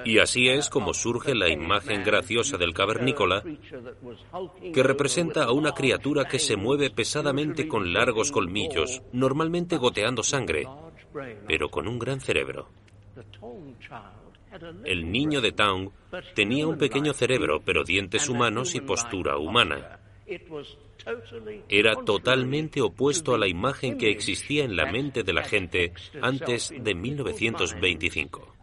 Y 0.05 0.19
así 0.19 0.49
es 0.49 0.69
como 0.69 0.95
surge 0.95 1.35
la 1.35 1.49
imagen 1.49 2.03
graciosa 2.03 2.57
del 2.57 2.75
cavernícola 2.75 3.43
que 4.73 4.83
representa 4.83 5.45
a 5.45 5.53
una 5.53 5.73
criatura 5.73 6.25
que 6.25 6.39
se 6.39 6.57
mueve 6.57 6.91
pesadamente 6.91 7.69
con 7.69 7.93
largos 7.93 8.33
colmillos, 8.33 9.03
normalmente 9.13 9.77
goteando 9.77 10.23
sangre, 10.23 10.67
pero 11.47 11.69
con 11.69 11.89
un 11.89 11.99
gran 11.99 12.21
cerebro. 12.21 12.69
El 14.85 15.11
niño 15.11 15.41
de 15.41 15.53
Town 15.53 15.93
tenía 16.35 16.67
un 16.67 16.79
pequeño 16.79 17.13
cerebro, 17.13 17.61
pero 17.65 17.85
dientes 17.85 18.29
humanos 18.29 18.75
y 18.75 18.81
postura 18.81 19.37
humana. 19.37 20.01
Era 21.69 21.95
totalmente 21.95 22.81
opuesto 22.81 23.35
a 23.35 23.39
la 23.39 23.47
imagen 23.47 23.97
que 23.97 24.11
existía 24.11 24.65
en 24.65 24.77
la 24.77 24.91
mente 24.91 25.23
de 25.23 25.33
la 25.33 25.45
gente 25.45 25.93
antes 26.21 26.75
de 26.77 26.95
1925. 26.95 28.56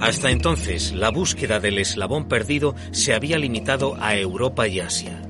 Hasta 0.00 0.30
entonces, 0.30 0.92
la 0.92 1.10
búsqueda 1.10 1.60
del 1.60 1.76
eslabón 1.76 2.26
perdido 2.26 2.74
se 2.90 3.12
había 3.12 3.38
limitado 3.38 3.96
a 4.00 4.16
Europa 4.16 4.66
y 4.66 4.80
Asia. 4.80 5.29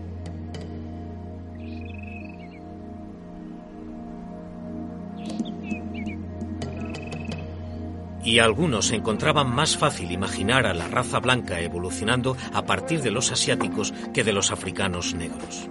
Y 8.31 8.39
algunos 8.39 8.93
encontraban 8.93 9.53
más 9.53 9.77
fácil 9.77 10.13
imaginar 10.13 10.65
a 10.65 10.73
la 10.73 10.87
raza 10.87 11.19
blanca 11.19 11.61
evolucionando 11.61 12.37
a 12.55 12.65
partir 12.65 13.03
de 13.03 13.11
los 13.11 13.33
asiáticos 13.33 13.93
que 14.15 14.23
de 14.23 14.33
los 14.33 14.53
africanos 14.53 15.15
negros. 15.15 15.69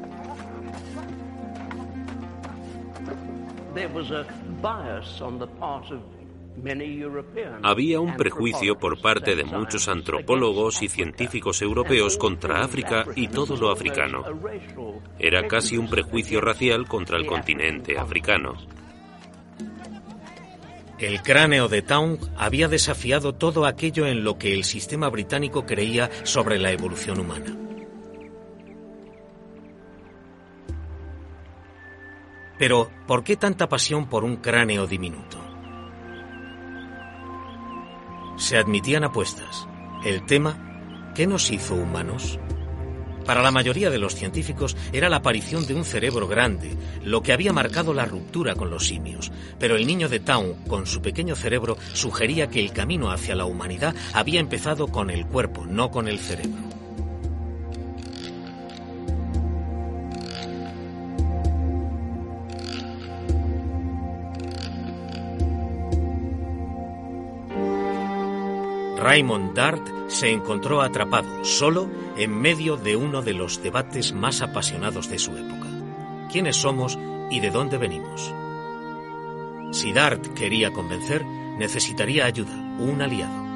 Había 7.63 8.01
un 8.01 8.17
prejuicio 8.17 8.77
por 8.77 8.99
parte 8.99 9.37
de 9.37 9.45
muchos 9.45 9.87
antropólogos 9.87 10.81
y 10.81 10.89
científicos 10.89 11.61
europeos 11.61 12.17
contra 12.17 12.61
África 12.61 13.05
y 13.15 13.29
todo 13.29 13.55
lo 13.55 13.71
africano. 13.71 14.25
Era 15.17 15.47
casi 15.47 15.77
un 15.77 15.89
prejuicio 15.89 16.41
racial 16.41 16.89
contra 16.89 17.17
el 17.17 17.25
continente 17.25 17.97
africano. 17.97 18.55
El 20.99 21.21
cráneo 21.21 21.69
de 21.69 21.81
Town 21.81 22.19
había 22.37 22.67
desafiado 22.67 23.33
todo 23.33 23.65
aquello 23.65 24.05
en 24.05 24.25
lo 24.25 24.37
que 24.37 24.53
el 24.53 24.65
sistema 24.65 25.07
británico 25.07 25.65
creía 25.65 26.09
sobre 26.23 26.59
la 26.59 26.71
evolución 26.71 27.21
humana. 27.21 27.55
Pero, 32.57 32.91
¿por 33.07 33.23
qué 33.23 33.37
tanta 33.37 33.69
pasión 33.69 34.09
por 34.09 34.25
un 34.25 34.35
cráneo 34.35 34.85
diminuto? 34.85 35.37
Se 38.35 38.57
admitían 38.57 39.05
apuestas. 39.05 39.69
El 40.03 40.25
tema, 40.25 41.13
¿qué 41.15 41.25
nos 41.25 41.49
hizo 41.49 41.75
humanos? 41.75 42.37
Para 43.29 43.43
la 43.43 43.51
mayoría 43.51 43.91
de 43.91 43.99
los 43.99 44.15
científicos 44.15 44.75
era 44.91 45.07
la 45.07 45.17
aparición 45.17 45.67
de 45.67 45.75
un 45.75 45.85
cerebro 45.85 46.27
grande, 46.27 46.75
lo 47.03 47.21
que 47.21 47.31
había 47.31 47.53
marcado 47.53 47.93
la 47.93 48.05
ruptura 48.05 48.55
con 48.55 48.71
los 48.71 48.87
simios. 48.87 49.31
Pero 49.59 49.75
el 49.75 49.85
niño 49.85 50.09
de 50.09 50.19
Town, 50.19 50.55
con 50.67 50.87
su 50.87 50.99
pequeño 51.03 51.35
cerebro, 51.35 51.77
sugería 51.93 52.49
que 52.49 52.59
el 52.59 52.71
camino 52.71 53.11
hacia 53.11 53.35
la 53.35 53.45
humanidad 53.45 53.93
había 54.13 54.39
empezado 54.39 54.87
con 54.87 55.11
el 55.11 55.27
cuerpo, 55.27 55.67
no 55.67 55.91
con 55.91 56.07
el 56.07 56.17
cerebro. 56.17 56.78
Raymond 68.99 69.55
Dart 69.55 70.09
se 70.09 70.29
encontró 70.29 70.81
atrapado, 70.81 71.45
solo, 71.45 71.89
en 72.17 72.37
medio 72.37 72.75
de 72.75 72.97
uno 72.97 73.21
de 73.21 73.33
los 73.33 73.63
debates 73.63 74.11
más 74.11 74.41
apasionados 74.41 75.09
de 75.09 75.17
su 75.17 75.31
época. 75.37 75.67
¿Quiénes 76.29 76.57
somos 76.57 76.99
y 77.31 77.39
de 77.39 77.49
dónde 77.49 77.77
venimos? 77.77 78.33
Si 79.71 79.93
Dart 79.93 80.33
quería 80.33 80.71
convencer, 80.71 81.23
necesitaría 81.23 82.25
ayuda, 82.25 82.53
un 82.79 83.01
aliado. 83.01 83.47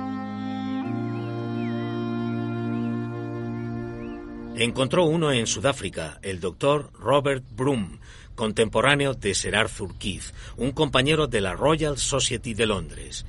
Encontró 4.56 5.06
uno 5.06 5.32
en 5.34 5.46
Sudáfrica, 5.46 6.20
el 6.22 6.40
doctor 6.40 6.92
Robert 6.94 7.44
Broom, 7.52 8.00
contemporáneo 8.36 9.14
de 9.14 9.34
Sir 9.36 9.58
Arthur 9.58 9.98
Keith, 9.98 10.34
un 10.56 10.72
compañero 10.72 11.28
de 11.28 11.42
la 11.42 11.54
Royal 11.54 11.98
Society 11.98 12.54
de 12.54 12.68
Londres. 12.68 13.26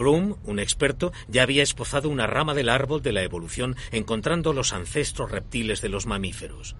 Broom, 0.00 0.36
un 0.44 0.58
experto, 0.58 1.12
ya 1.28 1.42
había 1.42 1.62
esposado 1.62 2.08
una 2.08 2.26
rama 2.26 2.54
del 2.54 2.70
árbol 2.70 3.02
de 3.02 3.12
la 3.12 3.22
evolución 3.22 3.76
encontrando 3.92 4.54
los 4.54 4.72
ancestros 4.72 5.30
reptiles 5.30 5.82
de 5.82 5.90
los 5.90 6.06
mamíferos. 6.06 6.74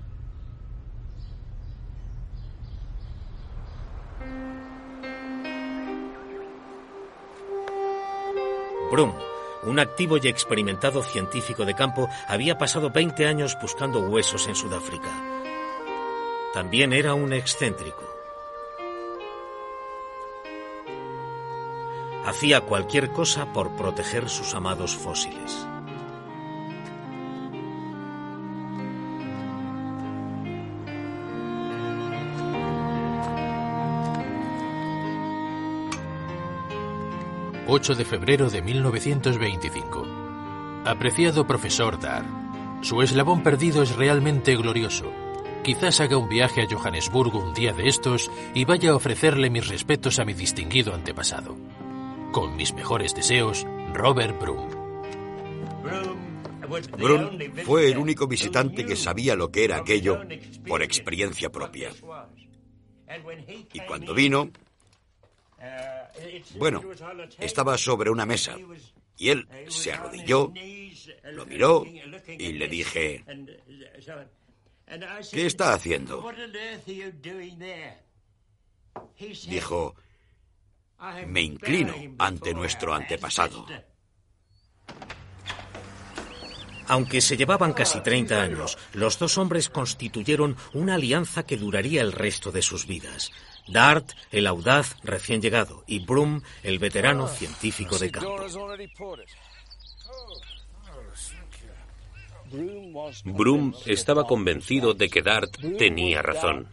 Broom, 8.91 9.13
un 9.65 9.79
activo 9.79 10.17
y 10.17 10.27
experimentado 10.27 11.03
científico 11.03 11.67
de 11.67 11.75
campo, 11.75 12.09
había 12.27 12.57
pasado 12.57 12.89
20 12.89 13.27
años 13.27 13.59
buscando 13.61 14.01
huesos 14.01 14.49
en 14.49 14.55
Sudáfrica. 14.55 15.11
También 16.55 16.95
era 16.95 17.13
un 17.13 17.35
excéntrico. 17.35 18.10
Hacía 22.25 22.61
cualquier 22.63 23.13
cosa 23.13 23.53
por 23.53 23.77
proteger 23.77 24.29
sus 24.29 24.55
amados 24.55 24.97
fósiles. 24.97 25.67
...8 37.67 37.95
de 37.95 38.05
febrero 38.05 38.51
de 38.51 38.63
1925... 38.63 40.05
...apreciado 40.85 41.47
profesor 41.47 42.01
Dar... 42.01 42.25
...su 42.81 43.01
eslabón 43.01 43.45
perdido 43.45 43.85
es 43.85 43.95
realmente 43.95 44.57
glorioso... 44.57 45.05
Quizás 45.63 46.01
haga 46.01 46.17
un 46.17 46.29
viaje 46.29 46.63
a 46.63 46.67
Johannesburgo 46.69 47.39
un 47.39 47.53
día 47.53 47.73
de 47.73 47.87
estos 47.87 48.31
y 48.55 48.65
vaya 48.65 48.91
a 48.91 48.97
ofrecerle 48.97 49.51
mis 49.51 49.69
respetos 49.69 50.19
a 50.19 50.25
mi 50.25 50.33
distinguido 50.33 50.95
antepasado. 50.95 51.55
Con 52.33 52.57
mis 52.57 52.73
mejores 52.73 53.15
deseos, 53.15 53.67
Robert 53.93 54.39
Broom. 54.41 54.71
Broom 56.97 57.39
fue 57.65 57.91
el 57.91 57.99
único 57.99 58.29
visitante 58.29 58.85
que 58.85 58.95
sabía 58.95 59.35
lo 59.35 59.51
que 59.51 59.65
era 59.65 59.79
aquello 59.79 60.21
por 60.67 60.83
experiencia 60.83 61.51
propia. 61.51 61.91
Y 63.73 63.81
cuando 63.81 64.15
vino, 64.15 64.51
bueno, 66.57 66.83
estaba 67.39 67.77
sobre 67.77 68.11
una 68.11 68.27
mesa 68.27 68.57
y 69.17 69.31
él 69.31 69.49
se 69.69 69.93
arrodilló, 69.93 70.53
lo 71.33 71.47
miró 71.47 71.85
y 71.85 72.53
le 72.53 72.69
dije, 72.69 73.25
¿qué 75.33 75.47
está 75.47 75.75
haciendo? 75.75 76.31
Dijo, 79.49 79.95
me 81.27 81.43
inclino 81.43 81.95
ante 82.19 82.53
nuestro 82.55 82.95
antepasado. 82.95 83.67
Aunque 86.89 87.21
se 87.21 87.37
llevaban 87.37 87.73
casi 87.73 88.01
30 88.01 88.43
años, 88.43 88.77
los 88.95 89.17
dos 89.19 89.39
hombres 89.39 89.69
constituyeron 89.69 90.57
una 90.73 90.97
alianza 90.97 91.45
que 91.45 91.57
duraría 91.57 92.03
el 92.03 92.11
resto 92.11 92.51
de 92.51 92.63
sus 92.63 92.87
vidas. 92.89 93.31
Dart, 93.69 94.11
el 94.33 94.49
audaz 94.49 94.97
recién 95.05 95.41
llegado, 95.41 95.85
y 95.87 96.05
Broom, 96.05 96.43
el 96.65 96.81
veterano 96.81 97.29
científico 97.29 97.97
de 97.97 98.11
campo. 98.11 98.45
Broom 103.25 103.75
estaba 103.87 104.25
convencido 104.25 104.93
de 104.93 105.09
que 105.09 105.23
Dart 105.23 105.57
tenía 105.79 106.23
razón. 106.23 106.69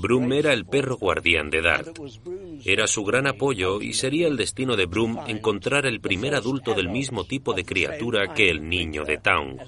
Broom 0.00 0.32
era 0.32 0.52
el 0.52 0.66
perro 0.66 0.96
guardián 0.96 1.50
de 1.50 1.62
Dart. 1.62 1.96
Era 2.64 2.88
su 2.88 3.04
gran 3.04 3.28
apoyo 3.28 3.80
y 3.80 3.92
sería 3.92 4.26
el 4.26 4.36
destino 4.36 4.74
de 4.74 4.86
Broom 4.86 5.18
encontrar 5.28 5.86
el 5.86 6.00
primer 6.00 6.34
adulto 6.34 6.74
del 6.74 6.88
mismo 6.88 7.24
tipo 7.24 7.54
de 7.54 7.64
criatura 7.64 8.34
que 8.34 8.50
el 8.50 8.68
niño 8.68 9.04
de 9.04 9.18
Town. 9.18 9.58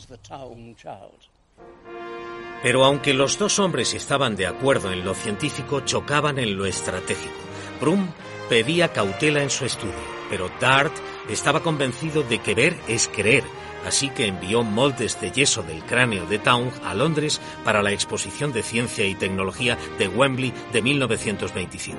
Pero 2.62 2.84
aunque 2.84 3.14
los 3.14 3.38
dos 3.38 3.58
hombres 3.60 3.94
estaban 3.94 4.34
de 4.34 4.46
acuerdo 4.46 4.90
en 4.90 5.04
lo 5.04 5.14
científico, 5.14 5.80
chocaban 5.80 6.38
en 6.38 6.56
lo 6.56 6.66
estratégico. 6.66 7.34
Broom 7.80 8.08
pedía 8.48 8.92
cautela 8.92 9.42
en 9.42 9.50
su 9.50 9.64
estudio, 9.64 9.94
pero 10.28 10.50
Dart 10.60 10.94
estaba 11.28 11.62
convencido 11.62 12.22
de 12.22 12.40
que 12.40 12.54
ver 12.54 12.76
es 12.88 13.08
creer 13.08 13.44
así 13.86 14.08
que 14.08 14.26
envió 14.26 14.62
moldes 14.62 15.20
de 15.20 15.30
yeso 15.30 15.62
del 15.62 15.82
cráneo 15.84 16.26
de 16.26 16.38
Town 16.38 16.70
a 16.84 16.94
Londres 16.94 17.40
para 17.64 17.82
la 17.82 17.92
exposición 17.92 18.52
de 18.52 18.62
ciencia 18.62 19.06
y 19.06 19.14
tecnología 19.14 19.78
de 19.98 20.08
Wembley 20.08 20.52
de 20.72 20.82
1925. 20.82 21.98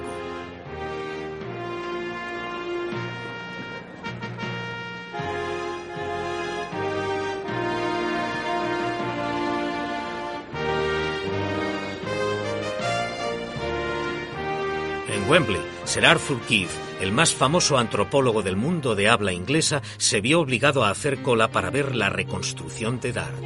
En 15.26 15.32
Wembley, 15.32 15.62
Sir 15.86 16.06
Arthur 16.06 16.40
Keith 16.42 16.70
el 17.02 17.12
más 17.12 17.34
famoso 17.34 17.80
antropólogo 17.80 18.44
del 18.44 18.56
mundo 18.56 18.94
de 18.94 19.10
habla 19.10 19.34
inglesa, 19.34 19.82
se 19.98 20.22
vio 20.22 20.40
obligado 20.40 20.86
a 20.86 20.92
hacer 20.92 21.24
cola 21.24 21.50
para 21.50 21.72
ver 21.72 21.96
la 21.96 22.10
reconstrucción 22.10 23.00
de 23.00 23.12
Dart. 23.12 23.44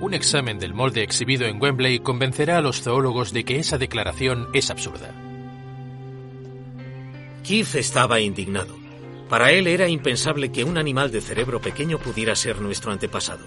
Un 0.00 0.14
examen 0.14 0.60
del 0.60 0.72
molde 0.72 1.02
exhibido 1.02 1.46
en 1.46 1.60
Wembley 1.60 1.98
convencerá 1.98 2.58
a 2.58 2.62
los 2.62 2.80
zoólogos 2.80 3.32
de 3.32 3.44
que 3.44 3.58
esa 3.58 3.76
declaración 3.76 4.48
es 4.54 4.70
absurda. 4.70 5.12
Keith 7.42 7.74
estaba 7.74 8.20
indignado. 8.20 8.78
Para 9.28 9.50
él 9.50 9.66
era 9.66 9.88
impensable 9.88 10.52
que 10.52 10.64
un 10.64 10.78
animal 10.78 11.10
de 11.10 11.20
cerebro 11.20 11.60
pequeño 11.60 11.98
pudiera 11.98 12.36
ser 12.36 12.60
nuestro 12.60 12.92
antepasado. 12.92 13.46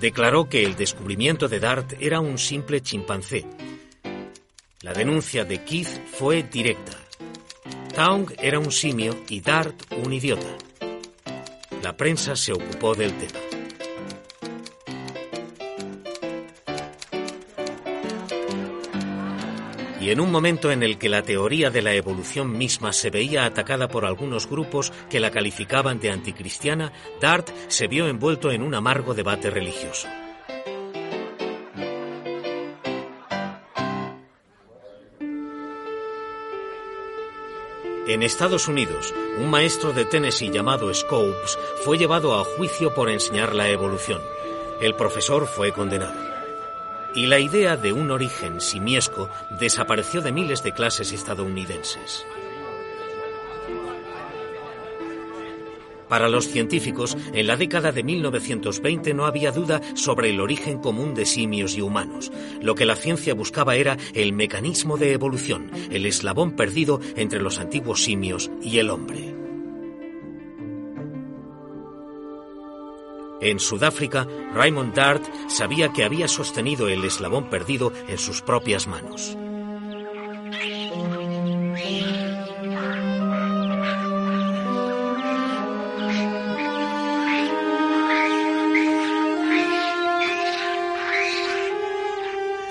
Declaró 0.00 0.48
que 0.48 0.64
el 0.64 0.74
descubrimiento 0.74 1.48
de 1.48 1.60
Dart 1.60 1.94
era 2.00 2.20
un 2.20 2.38
simple 2.38 2.82
chimpancé 2.82 3.46
la 4.82 4.92
denuncia 4.92 5.44
de 5.44 5.62
Keith 5.62 6.06
fue 6.06 6.42
directa. 6.42 6.98
Taung 7.94 8.32
era 8.38 8.58
un 8.58 8.72
simio 8.72 9.16
y 9.28 9.40
Dart 9.40 9.80
un 10.04 10.12
idiota. 10.12 10.58
La 11.82 11.96
prensa 11.96 12.34
se 12.34 12.52
ocupó 12.52 12.94
del 12.94 13.12
tema. 13.12 13.38
Y 20.00 20.10
en 20.10 20.18
un 20.18 20.32
momento 20.32 20.72
en 20.72 20.82
el 20.82 20.98
que 20.98 21.08
la 21.08 21.22
teoría 21.22 21.70
de 21.70 21.80
la 21.80 21.94
evolución 21.94 22.58
misma 22.58 22.92
se 22.92 23.10
veía 23.10 23.44
atacada 23.44 23.86
por 23.86 24.04
algunos 24.04 24.48
grupos 24.48 24.92
que 25.08 25.20
la 25.20 25.30
calificaban 25.30 26.00
de 26.00 26.10
anticristiana, 26.10 26.92
Dart 27.20 27.48
se 27.68 27.86
vio 27.86 28.08
envuelto 28.08 28.50
en 28.50 28.62
un 28.62 28.74
amargo 28.74 29.14
debate 29.14 29.48
religioso. 29.48 30.08
En 38.08 38.24
Estados 38.24 38.66
Unidos, 38.66 39.14
un 39.38 39.48
maestro 39.48 39.92
de 39.92 40.04
Tennessee 40.04 40.50
llamado 40.50 40.92
Scopes 40.92 41.56
fue 41.84 41.98
llevado 41.98 42.34
a 42.34 42.42
juicio 42.42 42.92
por 42.92 43.08
enseñar 43.08 43.54
la 43.54 43.68
evolución. 43.68 44.20
El 44.80 44.96
profesor 44.96 45.46
fue 45.46 45.70
condenado. 45.70 46.20
Y 47.14 47.26
la 47.26 47.38
idea 47.38 47.76
de 47.76 47.92
un 47.92 48.10
origen 48.10 48.60
simiesco 48.60 49.30
desapareció 49.50 50.20
de 50.20 50.32
miles 50.32 50.64
de 50.64 50.72
clases 50.72 51.12
estadounidenses. 51.12 52.26
Para 56.12 56.28
los 56.28 56.46
científicos, 56.46 57.16
en 57.32 57.46
la 57.46 57.56
década 57.56 57.90
de 57.90 58.02
1920 58.02 59.14
no 59.14 59.24
había 59.24 59.50
duda 59.50 59.80
sobre 59.94 60.28
el 60.28 60.42
origen 60.42 60.76
común 60.76 61.14
de 61.14 61.24
simios 61.24 61.74
y 61.74 61.80
humanos. 61.80 62.30
Lo 62.60 62.74
que 62.74 62.84
la 62.84 62.96
ciencia 62.96 63.32
buscaba 63.32 63.76
era 63.76 63.96
el 64.12 64.34
mecanismo 64.34 64.98
de 64.98 65.14
evolución, 65.14 65.70
el 65.90 66.04
eslabón 66.04 66.54
perdido 66.54 67.00
entre 67.16 67.40
los 67.40 67.58
antiguos 67.58 68.04
simios 68.04 68.50
y 68.60 68.76
el 68.76 68.90
hombre. 68.90 69.34
En 73.40 73.58
Sudáfrica, 73.58 74.28
Raymond 74.52 74.94
Dart 74.94 75.24
sabía 75.48 75.94
que 75.94 76.04
había 76.04 76.28
sostenido 76.28 76.88
el 76.88 77.06
eslabón 77.06 77.48
perdido 77.48 77.90
en 78.06 78.18
sus 78.18 78.42
propias 78.42 78.86
manos. 78.86 79.34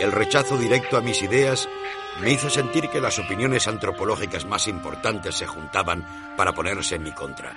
El 0.01 0.11
rechazo 0.11 0.57
directo 0.57 0.97
a 0.97 1.01
mis 1.01 1.21
ideas 1.21 1.69
me 2.23 2.31
hizo 2.31 2.49
sentir 2.49 2.89
que 2.89 2.99
las 2.99 3.19
opiniones 3.19 3.67
antropológicas 3.67 4.47
más 4.47 4.67
importantes 4.67 5.35
se 5.35 5.45
juntaban 5.45 6.03
para 6.35 6.53
ponerse 6.53 6.95
en 6.95 7.03
mi 7.03 7.11
contra. 7.11 7.55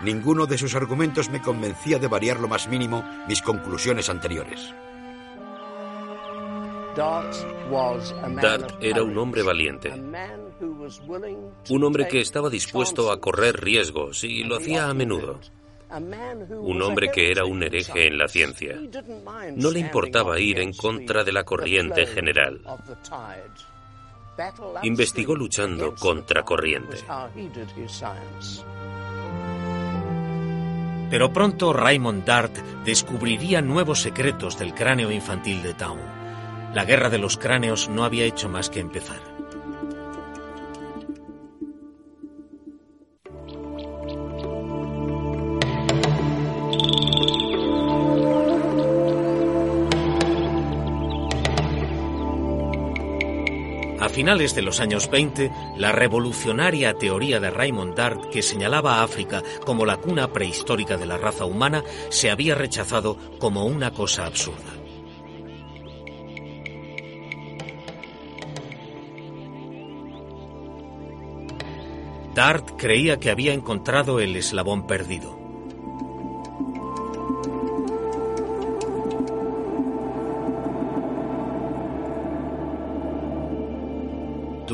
Ninguno 0.00 0.46
de 0.46 0.58
sus 0.58 0.74
argumentos 0.74 1.30
me 1.30 1.40
convencía 1.40 2.00
de 2.00 2.08
variar 2.08 2.40
lo 2.40 2.48
más 2.48 2.66
mínimo 2.66 3.04
mis 3.28 3.40
conclusiones 3.40 4.08
anteriores. 4.10 4.74
Dart 6.96 8.72
era 8.80 9.04
un 9.04 9.16
hombre 9.16 9.44
valiente, 9.44 9.92
un 11.70 11.84
hombre 11.84 12.08
que 12.08 12.20
estaba 12.20 12.50
dispuesto 12.50 13.12
a 13.12 13.20
correr 13.20 13.62
riesgos 13.62 14.24
y 14.24 14.42
lo 14.42 14.56
hacía 14.56 14.88
a 14.88 14.94
menudo 14.94 15.38
un 15.90 16.82
hombre 16.82 17.10
que 17.10 17.30
era 17.30 17.44
un 17.44 17.62
hereje 17.62 18.08
en 18.08 18.18
la 18.18 18.28
ciencia. 18.28 18.76
No 19.56 19.70
le 19.70 19.80
importaba 19.80 20.38
ir 20.40 20.58
en 20.58 20.72
contra 20.72 21.24
de 21.24 21.32
la 21.32 21.44
corriente 21.44 22.06
general. 22.06 22.60
Investigó 24.82 25.34
luchando 25.34 25.94
contra 25.94 26.42
corriente. 26.42 26.98
Pero 31.08 31.32
pronto 31.32 31.72
Raymond 31.72 32.24
Dart 32.24 32.56
descubriría 32.84 33.62
nuevos 33.62 34.02
secretos 34.02 34.58
del 34.58 34.74
cráneo 34.74 35.10
infantil 35.10 35.62
de 35.62 35.74
Town. 35.74 36.00
La 36.74 36.84
guerra 36.84 37.08
de 37.08 37.18
los 37.18 37.38
cráneos 37.38 37.88
no 37.88 38.04
había 38.04 38.24
hecho 38.24 38.48
más 38.48 38.68
que 38.68 38.80
empezar. 38.80 39.35
Finales 54.08 54.54
de 54.54 54.62
los 54.62 54.80
años 54.80 55.10
20, 55.10 55.50
la 55.76 55.92
revolucionaria 55.92 56.94
teoría 56.94 57.40
de 57.40 57.50
Raymond 57.50 57.94
Dart 57.94 58.30
que 58.30 58.42
señalaba 58.42 58.96
a 58.96 59.02
África 59.02 59.42
como 59.64 59.86
la 59.86 59.96
cuna 59.96 60.32
prehistórica 60.32 60.96
de 60.96 61.06
la 61.06 61.18
raza 61.18 61.44
humana 61.44 61.82
se 62.10 62.30
había 62.30 62.54
rechazado 62.54 63.16
como 63.38 63.64
una 63.64 63.92
cosa 63.92 64.26
absurda. 64.26 64.72
Dart 72.34 72.72
creía 72.76 73.18
que 73.18 73.30
había 73.30 73.54
encontrado 73.54 74.20
el 74.20 74.36
eslabón 74.36 74.86
perdido. 74.86 75.45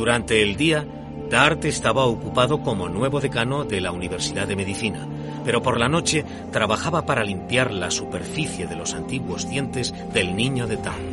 Durante 0.03 0.43
el 0.43 0.57
día, 0.57 0.85
Dart 1.31 1.65
estaba 1.65 2.07
ocupado 2.07 2.61
como 2.61 2.89
nuevo 2.89 3.21
decano 3.21 3.63
de 3.63 3.81
la 3.81 3.93
Universidad 3.93 4.49
de 4.49 4.57
Medicina, 4.57 5.07
pero 5.45 5.63
por 5.63 5.79
la 5.79 5.89
noche 5.89 6.25
trabajaba 6.51 7.07
para 7.07 7.23
limpiar 7.23 7.73
la 7.73 7.89
superficie 7.93 8.67
de 8.67 8.75
los 8.75 8.95
antiguos 8.95 9.49
dientes 9.49 9.95
del 10.13 10.35
niño 10.35 10.67
de 10.67 10.79
Dart. 10.79 11.12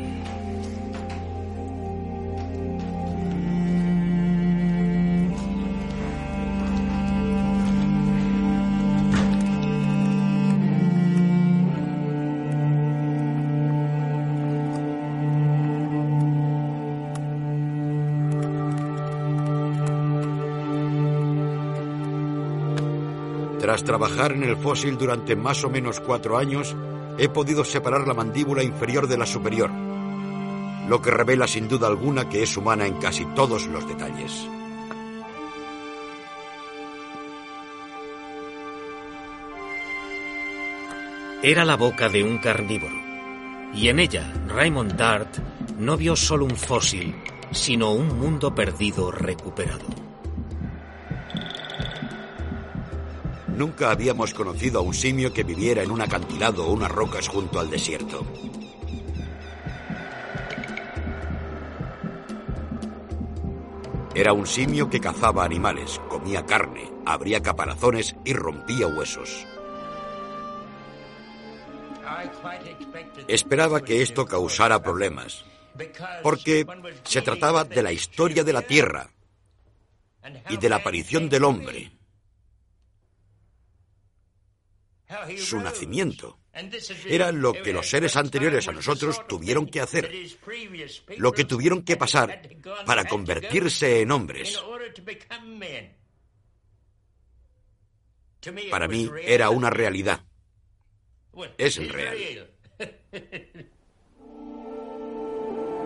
Tras 23.80 23.98
trabajar 23.98 24.34
en 24.34 24.44
el 24.44 24.58
fósil 24.58 24.98
durante 24.98 25.38
más 25.38 25.64
o 25.64 25.70
menos 25.70 26.02
cuatro 26.02 26.38
años, 26.38 26.76
he 27.18 27.30
podido 27.30 27.64
separar 27.64 28.06
la 28.06 28.14
mandíbula 28.14 28.62
inferior 28.62 29.08
de 29.08 29.18
la 29.18 29.26
superior, 29.26 29.72
lo 30.90 31.02
que 31.02 31.12
revela 31.12 31.48
sin 31.48 31.70
duda 31.70 31.88
alguna 31.88 32.28
que 32.28 32.44
es 32.44 32.58
humana 32.58 32.86
en 32.88 32.96
casi 32.96 33.24
todos 33.28 33.68
los 33.68 33.88
detalles. 33.88 34.46
Era 41.42 41.64
la 41.64 41.78
boca 41.78 42.10
de 42.10 42.22
un 42.22 42.38
carnívoro, 42.40 43.00
y 43.74 43.88
en 43.88 44.02
ella 44.02 44.30
Raymond 44.50 44.98
Dart 44.98 45.38
no 45.78 45.96
vio 45.96 46.18
solo 46.18 46.44
un 46.44 46.58
fósil, 46.58 47.16
sino 47.52 47.94
un 47.94 48.20
mundo 48.20 48.54
perdido 48.54 49.10
recuperado. 49.10 50.09
Nunca 53.60 53.92
habíamos 53.92 54.34
conocido 54.34 54.80
a 54.80 54.82
un 54.82 54.94
simio 54.94 55.34
que 55.34 55.44
viviera 55.44 55.84
en 55.84 55.92
un 55.92 56.00
acantilado 56.00 56.66
o 56.66 56.72
unas 56.72 56.90
rocas 56.90 57.28
junto 57.28 57.60
al 57.60 57.70
desierto. 57.70 58.26
Era 64.16 64.32
un 64.32 64.48
simio 64.48 64.90
que 64.90 65.02
cazaba 65.02 65.44
animales, 65.44 66.00
comía 66.08 66.46
carne, 66.46 66.90
abría 67.06 67.42
caparazones 67.42 68.16
y 68.24 68.32
rompía 68.32 68.88
huesos. 68.88 69.46
Esperaba 73.28 73.82
que 73.82 74.02
esto 74.02 74.26
causara 74.26 74.82
problemas, 74.82 75.44
porque 76.24 76.66
se 77.04 77.22
trataba 77.22 77.66
de 77.66 77.84
la 77.84 77.92
historia 77.92 78.46
de 78.46 78.54
la 78.54 78.62
Tierra 78.62 79.10
y 80.50 80.56
de 80.56 80.70
la 80.70 80.78
aparición 80.78 81.28
del 81.28 81.44
hombre, 81.44 81.99
su 85.38 85.60
nacimiento. 85.60 86.40
Era 87.06 87.32
lo 87.32 87.54
que 87.54 87.74
los 87.74 87.90
seres 87.90 88.16
anteriores 88.16 88.68
a 88.68 88.72
nosotros 88.72 89.26
tuvieron 89.28 89.68
que 89.68 89.82
hacer, 89.82 90.12
lo 91.18 91.32
que 91.32 91.46
tuvieron 91.46 91.84
que 91.84 91.96
pasar 91.96 92.42
para 92.86 93.06
convertirse 93.06 94.02
en 94.02 94.12
hombres. 94.12 94.62
Para 98.70 98.88
mí 98.88 99.10
era 99.24 99.50
una 99.50 99.70
realidad. 99.70 100.22
Es 101.58 101.78
real. 101.88 102.50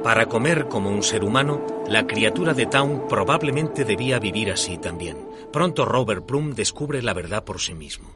Para 0.03 0.25
comer 0.25 0.67
como 0.67 0.89
un 0.89 1.01
ser 1.01 1.23
humano, 1.23 1.85
la 1.87 2.05
criatura 2.05 2.53
de 2.53 2.65
Town 2.65 3.07
probablemente 3.07 3.85
debía 3.85 4.19
vivir 4.19 4.51
así 4.51 4.77
también. 4.77 5.17
Pronto 5.53 5.85
Robert 5.85 6.25
Plum 6.25 6.53
descubre 6.53 7.01
la 7.01 7.13
verdad 7.13 7.45
por 7.45 7.61
sí 7.61 7.73
mismo. 7.73 8.13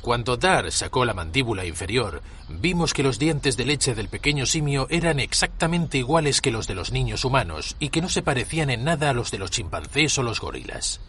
Cuando 0.00 0.38
Dar 0.38 0.72
sacó 0.72 1.04
la 1.04 1.12
mandíbula 1.12 1.66
inferior, 1.66 2.22
vimos 2.48 2.94
que 2.94 3.02
los 3.02 3.18
dientes 3.18 3.58
de 3.58 3.66
leche 3.66 3.94
del 3.94 4.08
pequeño 4.08 4.46
simio 4.46 4.86
eran 4.88 5.20
exactamente 5.20 5.98
iguales 5.98 6.40
que 6.40 6.50
los 6.50 6.66
de 6.66 6.74
los 6.74 6.90
niños 6.90 7.26
humanos 7.26 7.76
y 7.78 7.90
que 7.90 8.00
no 8.00 8.08
se 8.08 8.22
parecían 8.22 8.70
en 8.70 8.84
nada 8.84 9.10
a 9.10 9.12
los 9.12 9.30
de 9.30 9.38
los 9.38 9.50
chimpancés 9.50 10.16
o 10.18 10.22
los 10.22 10.40
gorilas. 10.40 11.00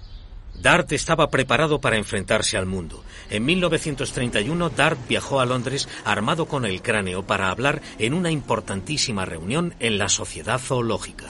Dart 0.56 0.92
estaba 0.92 1.30
preparado 1.30 1.80
para 1.80 1.98
enfrentarse 1.98 2.58
al 2.58 2.66
mundo. 2.66 3.04
En 3.30 3.46
1931, 3.46 4.70
Dart 4.72 5.00
viajó 5.08 5.40
a 5.40 5.46
Londres 5.46 5.88
armado 6.04 6.46
con 6.46 6.66
el 6.66 6.82
cráneo 6.82 7.26
para 7.26 7.50
hablar 7.50 7.82
en 7.98 8.14
una 8.14 8.30
importantísima 8.30 9.24
reunión 9.24 9.74
en 9.80 9.98
la 9.98 10.10
Sociedad 10.10 10.60
Zoológica. 10.60 11.28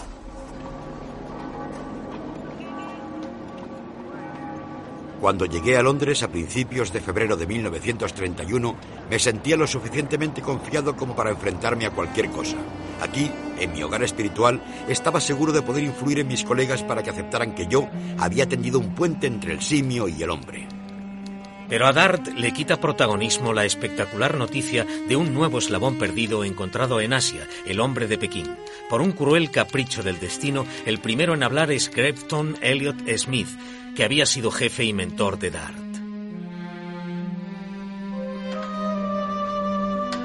Cuando 5.22 5.46
llegué 5.46 5.78
a 5.78 5.84
Londres 5.84 6.24
a 6.24 6.30
principios 6.30 6.92
de 6.92 7.00
febrero 7.00 7.38
de 7.38 7.46
1931, 7.46 8.76
me 9.08 9.20
sentía 9.20 9.56
lo 9.56 9.68
suficientemente 9.68 10.42
confiado 10.42 10.96
como 10.96 11.16
para 11.16 11.30
enfrentarme 11.30 11.86
a 11.86 11.92
cualquier 11.92 12.32
cosa. 12.32 12.58
Aquí, 13.02 13.32
en 13.60 13.72
mi 13.72 13.84
hogar 13.84 14.02
espiritual, 14.02 14.64
estaba 14.90 15.22
seguro 15.22 15.54
de 15.54 15.62
poder 15.62 15.84
influir 15.84 16.22
en 16.22 16.28
mis 16.28 16.44
colegas 16.44 16.82
para 16.82 17.04
que 17.04 17.12
aceptaran 17.12 17.54
que 17.54 17.68
yo 17.68 17.88
había 18.18 18.50
tendido 18.50 18.80
un 18.80 18.96
puente 18.96 19.28
entre 19.28 19.54
el 19.54 19.62
simio 19.62 20.08
y 20.08 20.24
el 20.24 20.32
hombre. 20.32 20.81
Pero 21.72 21.88
a 21.88 21.94
Dart 21.94 22.28
le 22.36 22.52
quita 22.52 22.82
protagonismo 22.82 23.54
la 23.54 23.64
espectacular 23.64 24.36
noticia 24.36 24.86
de 25.08 25.16
un 25.16 25.34
nuevo 25.34 25.58
eslabón 25.58 25.98
perdido 25.98 26.44
encontrado 26.44 27.00
en 27.00 27.14
Asia, 27.14 27.48
el 27.66 27.80
hombre 27.80 28.08
de 28.08 28.18
Pekín. 28.18 28.58
Por 28.90 29.02
un 29.02 29.14
cruel 29.14 29.52
capricho 29.52 30.04
del 30.04 30.20
destino, 30.20 30.66
el 30.86 31.00
primero 31.00 31.34
en 31.34 31.44
hablar 31.44 31.72
es 31.72 31.90
Grafton 31.90 32.58
Elliot 32.62 33.08
Smith, 33.16 33.48
que 33.96 34.04
había 34.04 34.26
sido 34.26 34.52
jefe 34.52 34.84
y 34.84 34.92
mentor 34.92 35.40
de 35.40 35.52
Dart. 35.52 35.78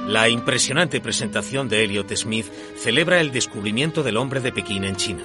La 0.08 0.28
impresionante 0.28 1.00
presentación 1.00 1.68
de 1.68 1.84
Elliot 1.84 2.12
Smith 2.16 2.46
celebra 2.76 3.20
el 3.20 3.30
descubrimiento 3.30 4.02
del 4.02 4.16
hombre 4.16 4.40
de 4.40 4.50
Pekín 4.50 4.82
en 4.82 4.96
China. 4.96 5.22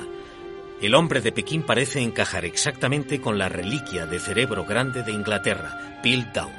El 0.82 0.96
hombre 0.96 1.22
de 1.22 1.32
Pekín 1.32 1.62
parece 1.62 2.02
encajar 2.02 2.44
exactamente 2.44 3.22
con 3.22 3.38
la 3.38 3.50
reliquia 3.50 4.08
de 4.08 4.20
cerebro 4.20 4.66
grande 4.66 5.04
de 5.04 5.12
Inglaterra, 5.12 6.00
Piltdown. 6.02 6.52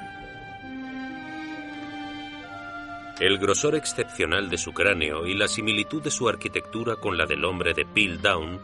El 3.19 3.39
grosor 3.39 3.75
excepcional 3.75 4.49
de 4.49 4.59
su 4.59 4.73
cráneo 4.73 5.27
y 5.27 5.35
la 5.35 5.49
similitud 5.49 6.01
de 6.01 6.13
su 6.13 6.29
arquitectura 6.29 6.95
con 6.95 7.19
la 7.19 7.27
del 7.27 7.45
hombre 7.45 7.75
de 7.75 7.85
Piltdown 7.85 8.61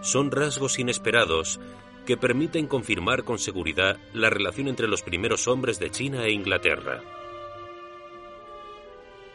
son 0.00 0.30
rasgos 0.30 0.78
inesperados 0.78 1.58
que 2.06 2.16
permiten 2.16 2.68
confirmar 2.68 3.24
con 3.24 3.40
seguridad 3.40 3.98
la 4.14 4.30
relación 4.30 4.68
entre 4.68 4.86
los 4.86 5.02
primeros 5.02 5.48
hombres 5.48 5.80
de 5.80 5.90
China 5.90 6.24
e 6.24 6.30
Inglaterra. 6.30 7.02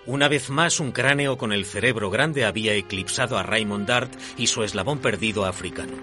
Una 0.08 0.28
vez 0.28 0.50
más, 0.50 0.80
un 0.80 0.92
cráneo 0.92 1.38
con 1.38 1.52
el 1.52 1.66
cerebro 1.66 2.10
grande 2.10 2.46
había 2.46 2.74
eclipsado 2.74 3.38
a 3.38 3.44
Raymond 3.44 3.88
Dart 3.88 4.14
y 4.38 4.48
su 4.48 4.64
eslabón 4.64 5.00
perdido 5.00 5.46
africano. 5.46 5.94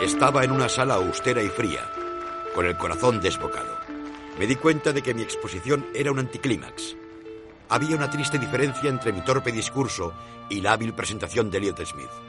Estaba 0.00 0.44
en 0.44 0.52
una 0.52 0.68
sala 0.68 0.94
austera 0.94 1.42
y 1.42 1.48
fría, 1.48 1.90
con 2.54 2.66
el 2.66 2.76
corazón 2.76 3.20
desbocado. 3.20 3.76
Me 4.38 4.46
di 4.46 4.56
cuenta 4.56 4.92
de 4.92 5.02
que 5.02 5.12
mi 5.12 5.22
exposición 5.22 5.86
era 5.94 6.10
un 6.10 6.20
anticlímax 6.20 6.96
había 7.68 7.96
una 7.96 8.10
triste 8.10 8.38
diferencia 8.38 8.88
entre 8.88 9.12
mi 9.12 9.20
torpe 9.20 9.52
discurso 9.52 10.14
y 10.48 10.60
la 10.60 10.72
hábil 10.72 10.94
presentación 10.94 11.50
de 11.50 11.58
Elliot 11.58 11.84
Smith. 11.84 12.27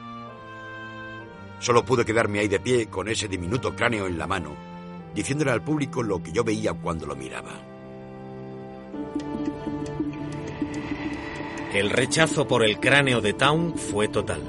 Solo 1.60 1.84
pude 1.84 2.06
quedarme 2.06 2.40
ahí 2.40 2.48
de 2.48 2.58
pie 2.58 2.86
con 2.86 3.06
ese 3.06 3.28
diminuto 3.28 3.76
cráneo 3.76 4.06
en 4.06 4.18
la 4.18 4.26
mano, 4.26 4.56
diciéndole 5.14 5.50
al 5.50 5.62
público 5.62 6.02
lo 6.02 6.22
que 6.22 6.32
yo 6.32 6.42
veía 6.42 6.72
cuando 6.72 7.06
lo 7.06 7.14
miraba. 7.14 7.52
El 11.74 11.90
rechazo 11.90 12.48
por 12.48 12.64
el 12.64 12.80
cráneo 12.80 13.20
de 13.20 13.34
Town 13.34 13.76
fue 13.76 14.08
total. 14.08 14.42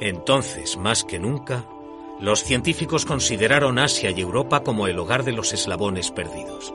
Entonces, 0.00 0.76
más 0.76 1.02
que 1.02 1.18
nunca, 1.18 1.66
los 2.20 2.42
científicos 2.42 3.04
consideraron 3.04 3.78
Asia 3.78 4.10
y 4.10 4.20
Europa 4.20 4.62
como 4.62 4.86
el 4.86 4.98
hogar 4.98 5.24
de 5.24 5.32
los 5.32 5.52
eslabones 5.52 6.10
perdidos. 6.10 6.72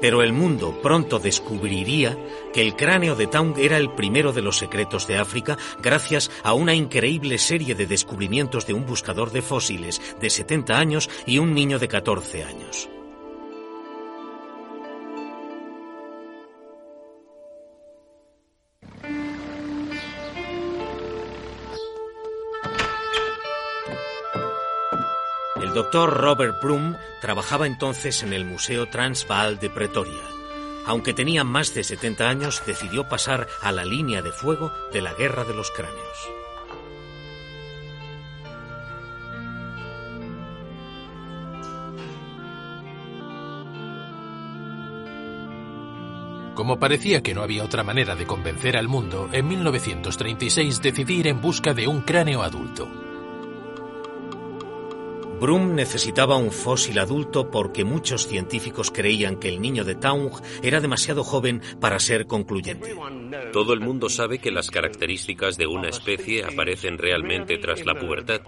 Pero 0.00 0.22
el 0.22 0.32
mundo 0.32 0.78
pronto 0.82 1.18
descubriría 1.18 2.16
que 2.52 2.62
el 2.62 2.76
cráneo 2.76 3.16
de 3.16 3.26
Town 3.26 3.54
era 3.56 3.78
el 3.78 3.90
primero 3.90 4.32
de 4.32 4.42
los 4.42 4.58
secretos 4.58 5.06
de 5.06 5.18
África 5.18 5.56
gracias 5.82 6.30
a 6.42 6.52
una 6.52 6.74
increíble 6.74 7.38
serie 7.38 7.74
de 7.74 7.86
descubrimientos 7.86 8.66
de 8.66 8.74
un 8.74 8.84
buscador 8.84 9.32
de 9.32 9.42
fósiles 9.42 10.00
de 10.20 10.30
70 10.30 10.78
años 10.78 11.10
y 11.26 11.38
un 11.38 11.54
niño 11.54 11.78
de 11.78 11.88
14 11.88 12.44
años. 12.44 12.88
Doctor 25.86 26.20
Robert 26.20 26.60
Broom 26.60 26.96
trabajaba 27.20 27.64
entonces 27.64 28.24
en 28.24 28.32
el 28.32 28.44
Museo 28.44 28.86
Transvaal 28.86 29.60
de 29.60 29.70
Pretoria. 29.70 30.20
Aunque 30.84 31.14
tenía 31.14 31.44
más 31.44 31.74
de 31.74 31.84
70 31.84 32.28
años, 32.28 32.60
decidió 32.66 33.08
pasar 33.08 33.46
a 33.62 33.70
la 33.70 33.84
línea 33.84 34.20
de 34.20 34.32
fuego 34.32 34.72
de 34.92 35.00
la 35.00 35.14
Guerra 35.14 35.44
de 35.44 35.54
los 35.54 35.70
Cráneos. 35.70 36.28
Como 46.56 46.80
parecía 46.80 47.22
que 47.22 47.32
no 47.32 47.42
había 47.42 47.62
otra 47.62 47.84
manera 47.84 48.16
de 48.16 48.26
convencer 48.26 48.76
al 48.76 48.88
mundo, 48.88 49.28
en 49.30 49.46
1936 49.46 50.82
decidí 50.82 51.20
ir 51.20 51.28
en 51.28 51.40
busca 51.40 51.74
de 51.74 51.86
un 51.86 52.00
cráneo 52.00 52.42
adulto. 52.42 53.05
Brum 55.40 55.74
necesitaba 55.74 56.36
un 56.36 56.50
fósil 56.50 56.98
adulto 56.98 57.50
porque 57.50 57.84
muchos 57.84 58.26
científicos 58.26 58.90
creían 58.90 59.36
que 59.36 59.48
el 59.48 59.60
niño 59.60 59.84
de 59.84 59.94
Taung 59.94 60.32
era 60.62 60.80
demasiado 60.80 61.24
joven 61.24 61.60
para 61.78 61.98
ser 61.98 62.26
concluyente. 62.26 62.94
Todo 63.52 63.74
el 63.74 63.80
mundo 63.80 64.08
sabe 64.08 64.38
que 64.38 64.50
las 64.50 64.70
características 64.70 65.58
de 65.58 65.66
una 65.66 65.88
especie 65.88 66.42
aparecen 66.44 66.96
realmente 66.96 67.58
tras 67.58 67.84
la 67.84 67.94
pubertad. 67.94 68.40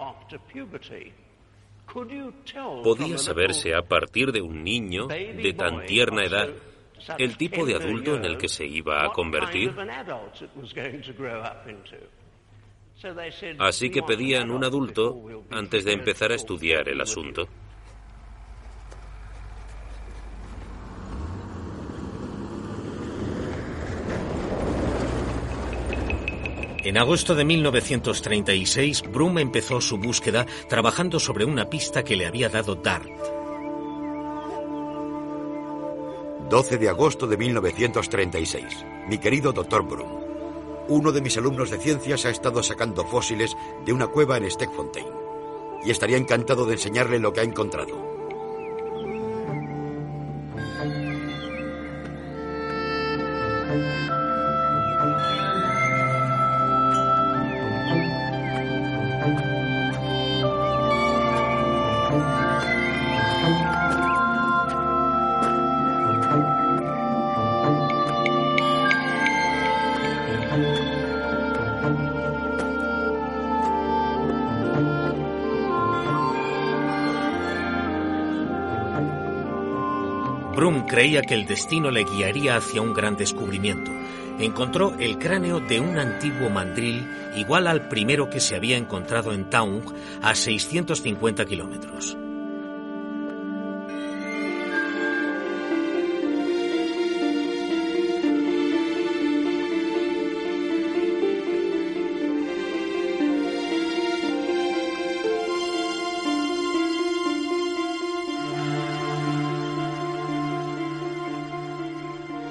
¿Podía 2.83 3.19
saberse 3.19 3.75
a 3.75 3.83
partir 3.83 4.33
de 4.33 4.41
un 4.41 4.65
niño 4.65 5.07
de 5.07 5.55
tan 5.57 5.85
tierna 5.85 6.25
edad 6.25 6.49
el 7.19 7.37
tipo 7.37 7.67
de 7.67 7.75
adulto 7.75 8.17
en 8.17 8.25
el 8.25 8.39
que 8.39 8.49
se 8.49 8.67
iba 8.67 9.05
a 9.05 9.13
convertir? 9.13 9.75
Así 13.59 13.91
que 13.91 14.03
pedían 14.03 14.51
un 14.51 14.65
adulto 14.65 15.23
antes 15.51 15.85
de 15.85 15.93
empezar 15.93 16.33
a 16.33 16.35
estudiar 16.35 16.89
el 16.89 17.01
asunto. 17.01 17.49
En 26.85 26.97
agosto 26.97 27.35
de 27.35 27.45
1936, 27.45 29.03
Brum 29.13 29.39
empezó 29.39 29.81
su 29.81 29.99
búsqueda 29.99 30.47
trabajando 30.69 31.21
sobre 31.21 31.45
una 31.45 31.69
pista 31.69 32.03
que 32.03 32.17
le 32.17 32.27
había 32.27 32.49
dado 32.49 32.77
Dart. 32.77 33.11
12 36.49 36.79
de 36.79 36.89
agosto 36.89 37.27
de 37.27 37.37
1936. 37.37 38.87
Mi 39.07 39.19
querido 39.19 39.53
doctor 39.53 39.83
Brum. 39.87 40.28
Uno 40.89 41.13
de 41.13 41.21
mis 41.21 41.37
alumnos 41.37 41.71
de 41.71 41.79
ciencias 41.79 42.25
ha 42.25 42.31
estado 42.31 42.63
sacando 42.63 43.05
fósiles 43.05 43.55
de 43.85 43.93
una 43.93 44.07
cueva 44.07 44.39
en 44.39 44.51
Steckfontein 44.51 45.07
y 45.85 45.91
estaría 45.91 46.17
encantado 46.17 46.65
de 46.65 46.73
enseñarle 46.73 47.19
lo 47.19 47.33
que 47.33 47.41
ha 47.41 47.45
encontrado. 47.45 48.18
Creía 81.09 81.23
que 81.23 81.33
el 81.33 81.47
destino 81.47 81.91
le 81.91 82.05
guiaría 82.05 82.57
hacia 82.57 82.83
un 82.83 82.93
gran 82.93 83.17
descubrimiento. 83.17 83.91
Encontró 84.39 84.93
el 84.99 85.17
cráneo 85.17 85.59
de 85.59 85.81
un 85.81 85.97
antiguo 85.97 86.51
mandril 86.51 87.09
igual 87.35 87.67
al 87.67 87.89
primero 87.89 88.29
que 88.29 88.41
se 88.41 88.57
había 88.57 88.77
encontrado 88.77 89.33
en 89.33 89.49
Taung 89.49 89.85
a 90.21 90.35
650 90.35 91.47
kilómetros. 91.47 92.15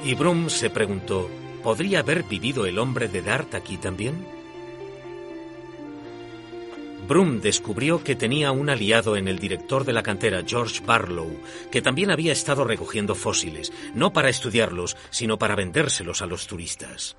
Y 0.07 0.15
Brum 0.15 0.49
se 0.49 0.69
preguntó, 0.69 1.29
¿podría 1.61 1.99
haber 1.99 2.23
vivido 2.23 2.65
el 2.65 2.79
hombre 2.79 3.09
de 3.09 3.21
Dart 3.21 3.53
aquí 3.55 3.75
también? 3.75 4.25
Brum 7.09 7.41
descubrió 7.41 8.01
que 8.01 8.15
tenía 8.15 8.53
un 8.53 8.69
aliado 8.69 9.17
en 9.17 9.27
el 9.27 9.37
director 9.37 9.83
de 9.83 9.91
la 9.91 10.03
cantera, 10.03 10.43
George 10.47 10.81
Barlow, 10.85 11.29
que 11.69 11.81
también 11.81 12.09
había 12.09 12.31
estado 12.31 12.63
recogiendo 12.63 13.15
fósiles, 13.15 13.73
no 13.95 14.13
para 14.13 14.29
estudiarlos, 14.29 14.95
sino 15.09 15.37
para 15.37 15.57
vendérselos 15.57 16.21
a 16.21 16.25
los 16.25 16.47
turistas. 16.47 17.17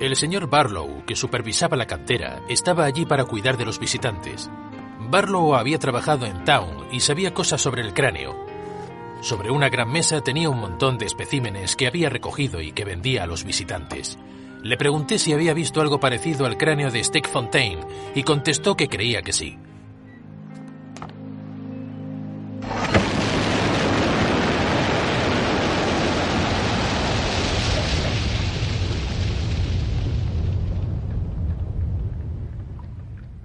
El 0.00 0.16
señor 0.16 0.50
Barlow, 0.50 1.04
que 1.06 1.14
supervisaba 1.14 1.76
la 1.76 1.86
cantera, 1.86 2.42
estaba 2.48 2.86
allí 2.86 3.06
para 3.06 3.24
cuidar 3.24 3.56
de 3.56 3.66
los 3.66 3.78
visitantes. 3.78 4.50
Barlow 4.98 5.54
había 5.54 5.78
trabajado 5.78 6.26
en 6.26 6.42
Town 6.42 6.88
y 6.90 6.98
sabía 6.98 7.32
cosas 7.32 7.60
sobre 7.60 7.82
el 7.82 7.94
cráneo, 7.94 8.52
sobre 9.24 9.50
una 9.50 9.70
gran 9.70 9.90
mesa 9.90 10.20
tenía 10.20 10.50
un 10.50 10.60
montón 10.60 10.98
de 10.98 11.06
especímenes 11.06 11.76
que 11.76 11.86
había 11.86 12.10
recogido 12.10 12.60
y 12.60 12.72
que 12.72 12.84
vendía 12.84 13.22
a 13.22 13.26
los 13.26 13.44
visitantes. 13.44 14.18
Le 14.62 14.76
pregunté 14.76 15.18
si 15.18 15.32
había 15.32 15.54
visto 15.54 15.80
algo 15.80 15.98
parecido 15.98 16.44
al 16.44 16.58
cráneo 16.58 16.90
de 16.90 17.02
Steckfontein 17.02 17.78
y 18.14 18.22
contestó 18.22 18.76
que 18.76 18.88
creía 18.88 19.22
que 19.22 19.32
sí. 19.32 19.56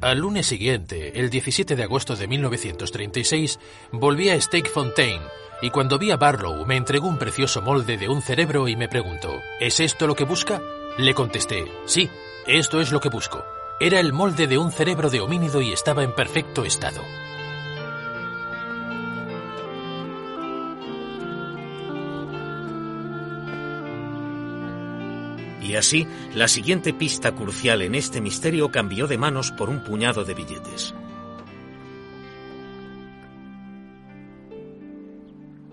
Al 0.01 0.19
lunes 0.19 0.45
siguiente, 0.45 1.19
el 1.19 1.29
17 1.29 1.77
de 1.77 1.83
agosto 1.83 2.17
de 2.17 2.27
1936, 2.27 3.59
volví 3.93 4.29
a 4.29 4.41
Steckfontein 4.41 5.21
y 5.61 5.69
cuando 5.71 5.97
vi 5.97 6.11
a 6.11 6.17
Barlow 6.17 6.65
me 6.65 6.77
entregó 6.77 7.07
un 7.07 7.17
precioso 7.17 7.61
molde 7.61 7.97
de 7.97 8.07
un 8.07 8.21
cerebro 8.21 8.67
y 8.67 8.75
me 8.75 8.87
preguntó, 8.87 9.41
¿es 9.59 9.79
esto 9.79 10.07
lo 10.07 10.15
que 10.15 10.23
busca? 10.23 10.61
Le 10.97 11.13
contesté, 11.13 11.65
sí, 11.85 12.09
esto 12.47 12.81
es 12.81 12.91
lo 12.91 12.99
que 12.99 13.09
busco. 13.09 13.43
Era 13.79 13.99
el 13.99 14.13
molde 14.13 14.47
de 14.47 14.57
un 14.57 14.71
cerebro 14.71 15.09
de 15.09 15.21
homínido 15.21 15.61
y 15.61 15.71
estaba 15.71 16.03
en 16.03 16.13
perfecto 16.13 16.65
estado. 16.65 17.01
Y 25.61 25.75
así, 25.75 26.07
la 26.33 26.47
siguiente 26.47 26.93
pista 26.93 27.33
crucial 27.33 27.83
en 27.83 27.93
este 27.93 28.21
misterio 28.21 28.71
cambió 28.71 29.05
de 29.07 29.19
manos 29.19 29.51
por 29.51 29.69
un 29.69 29.83
puñado 29.83 30.23
de 30.23 30.33
billetes. 30.33 30.95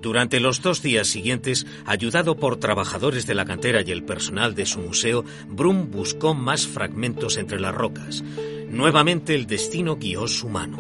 Durante 0.00 0.40
los 0.40 0.62
dos 0.62 0.82
días 0.82 1.08
siguientes, 1.08 1.66
ayudado 1.84 2.36
por 2.36 2.58
trabajadores 2.58 3.26
de 3.26 3.34
la 3.34 3.44
cantera 3.44 3.82
y 3.82 3.90
el 3.90 4.04
personal 4.04 4.54
de 4.54 4.66
su 4.66 4.78
museo, 4.80 5.24
Brum 5.48 5.90
buscó 5.90 6.34
más 6.34 6.66
fragmentos 6.66 7.36
entre 7.38 7.58
las 7.58 7.74
rocas. 7.74 8.22
Nuevamente 8.68 9.34
el 9.34 9.46
destino 9.46 9.96
guió 9.96 10.28
su 10.28 10.48
mano. 10.48 10.78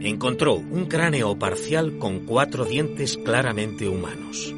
Encontró 0.00 0.54
un 0.54 0.86
cráneo 0.86 1.38
parcial 1.38 1.98
con 1.98 2.20
cuatro 2.20 2.64
dientes 2.64 3.18
claramente 3.18 3.88
humanos. 3.88 4.54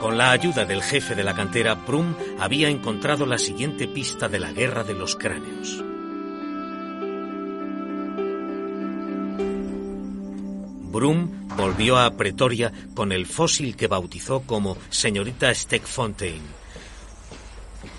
Con 0.00 0.16
la 0.16 0.30
ayuda 0.30 0.64
del 0.64 0.82
jefe 0.82 1.14
de 1.14 1.24
la 1.24 1.34
cantera, 1.34 1.74
Brum 1.74 2.14
había 2.38 2.68
encontrado 2.68 3.26
la 3.26 3.38
siguiente 3.38 3.88
pista 3.88 4.28
de 4.28 4.38
la 4.38 4.52
guerra 4.52 4.84
de 4.84 4.94
los 4.94 5.16
cráneos. 5.16 5.84
Brum 10.98 11.46
volvió 11.56 11.96
a 11.96 12.10
Pretoria 12.16 12.72
con 12.92 13.12
el 13.12 13.24
fósil 13.26 13.76
que 13.76 13.86
bautizó 13.86 14.40
como 14.40 14.76
señorita 14.90 15.54
Steckfontein. 15.54 16.42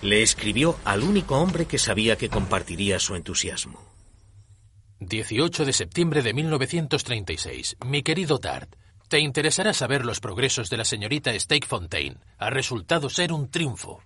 Le 0.02 0.22
escribió 0.22 0.76
al 0.84 1.04
único 1.04 1.38
hombre 1.38 1.66
que 1.66 1.78
sabía 1.78 2.18
que 2.18 2.28
compartiría 2.28 3.00
su 3.00 3.16
entusiasmo. 3.16 3.82
18 5.00 5.64
de 5.64 5.72
septiembre 5.72 6.22
de 6.22 6.34
1936. 6.34 7.78
Mi 7.86 8.04
querido 8.04 8.38
Dart, 8.38 8.76
te 9.08 9.20
interesará 9.20 9.74
saber 9.74 10.04
los 10.04 10.20
progresos 10.20 10.70
de 10.70 10.76
la 10.76 10.84
señorita 10.84 11.32
Steckfontein. 11.40 12.18
Ha 12.38 12.50
resultado 12.50 13.10
ser 13.10 13.32
un 13.32 13.50
triunfo. 13.50 14.04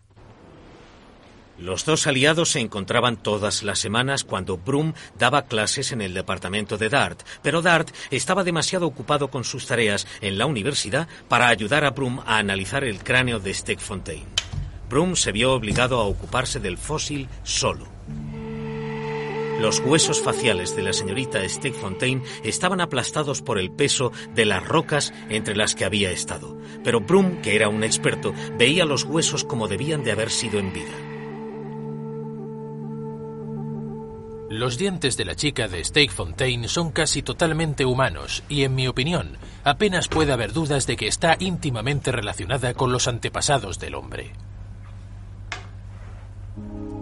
Los 1.57 1.85
dos 1.85 2.07
aliados 2.07 2.49
se 2.49 2.59
encontraban 2.59 3.15
todas 3.15 3.61
las 3.61 3.79
semanas 3.79 4.23
cuando 4.23 4.57
Brum 4.57 4.93
daba 5.19 5.43
clases 5.43 5.91
en 5.91 6.01
el 6.01 6.13
departamento 6.13 6.77
de 6.77 6.89
Dart, 6.89 7.21
pero 7.43 7.61
Dart 7.61 7.89
estaba 8.09 8.43
demasiado 8.43 8.87
ocupado 8.87 9.29
con 9.29 9.43
sus 9.43 9.67
tareas 9.67 10.07
en 10.21 10.37
la 10.37 10.47
universidad 10.47 11.07
para 11.27 11.47
ayudar 11.47 11.85
a 11.85 11.91
Brum 11.91 12.21
a 12.25 12.37
analizar 12.37 12.83
el 12.83 13.03
cráneo 13.03 13.39
de 13.39 13.53
Los 19.59 19.79
huesos 19.79 20.21
faciales 20.21 20.75
de 20.75 20.81
la 20.81 20.93
señorita 20.93 21.47
Steakfontein 21.47 22.23
estaban 22.43 22.81
aplastados 22.81 23.41
por 23.41 23.59
el 23.59 23.71
peso 23.71 24.11
de 24.33 24.45
las 24.45 24.67
rocas 24.67 25.13
entre 25.29 25.55
las 25.55 25.75
que 25.75 25.85
había 25.85 26.11
estado, 26.11 26.57
pero 26.83 26.99
Brum, 26.99 27.41
que 27.41 27.55
era 27.55 27.69
un 27.69 27.83
experto, 27.83 28.33
veía 28.57 28.85
los 28.85 29.03
huesos 29.03 29.43
como 29.43 29.67
debían 29.67 30.03
de 30.03 30.11
haber 30.11 30.31
sido 30.31 30.59
en 30.59 30.73
vida. 30.73 30.91
Los 34.53 34.77
dientes 34.77 35.17
de 35.17 35.25
la 35.25 35.35
chica 35.35 35.67
de 35.67 35.83
Steakfontein 35.83 36.69
son 36.69 36.91
casi 36.91 37.23
totalmente 37.23 37.85
humanos 37.85 38.43
y, 38.47 38.61
en 38.61 38.75
mi 38.75 38.87
opinión, 38.87 39.39
apenas 39.63 40.07
puede 40.07 40.31
haber 40.31 40.53
dudas 40.53 40.85
de 40.85 40.95
que 40.95 41.07
está 41.07 41.35
íntimamente 41.39 42.11
relacionada 42.11 42.75
con 42.75 42.91
los 42.91 43.07
antepasados 43.07 43.79
del 43.79 43.95
hombre. 43.95 44.31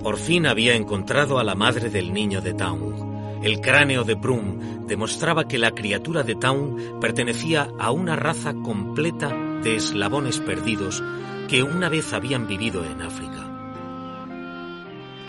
Por 0.01 0.15
fin 0.15 0.47
había 0.47 0.75
encontrado 0.75 1.39
a 1.39 1.43
la 1.43 1.53
madre 1.53 1.89
del 1.89 2.13
niño 2.13 2.39
de 2.39 2.53
Town. 2.53 3.43
El 3.43 3.59
cráneo 3.59 4.05
de 4.05 4.13
Brum 4.13 4.87
demostraba 4.87 5.49
que 5.49 5.57
la 5.57 5.71
criatura 5.71 6.23
de 6.23 6.35
Town 6.35 7.01
pertenecía 7.01 7.67
a 7.77 7.91
una 7.91 8.15
raza 8.15 8.53
completa 8.53 9.27
de 9.61 9.75
eslabones 9.75 10.39
perdidos 10.39 11.03
que 11.49 11.63
una 11.63 11.89
vez 11.89 12.13
habían 12.13 12.47
vivido 12.47 12.85
en 12.85 13.01
África. 13.01 13.40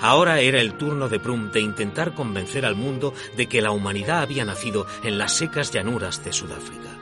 Ahora 0.03 0.41
era 0.41 0.61
el 0.61 0.75
turno 0.75 1.09
de 1.09 1.19
Brum 1.19 1.53
de 1.53 1.61
intentar 1.61 2.13
convencer 2.13 2.67
al 2.67 2.75
mundo 2.75 3.15
de 3.37 3.47
que 3.47 3.63
la 3.63 3.71
humanidad 3.71 4.21
había 4.21 4.45
nacido 4.45 4.85
en 5.05 5.17
las 5.17 5.37
secas 5.37 5.71
llanuras 5.71 6.25
de 6.25 6.33
Sudáfrica. 6.33 6.99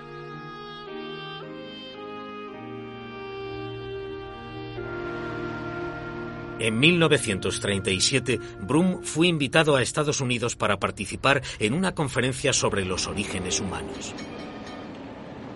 En 6.58 6.78
1937, 6.78 8.38
Brum 8.60 9.02
fue 9.02 9.28
invitado 9.28 9.76
a 9.76 9.82
Estados 9.82 10.20
Unidos 10.20 10.54
para 10.54 10.78
participar 10.78 11.40
en 11.58 11.72
una 11.72 11.94
conferencia 11.94 12.52
sobre 12.52 12.84
los 12.84 13.06
orígenes 13.06 13.60
humanos. 13.60 14.14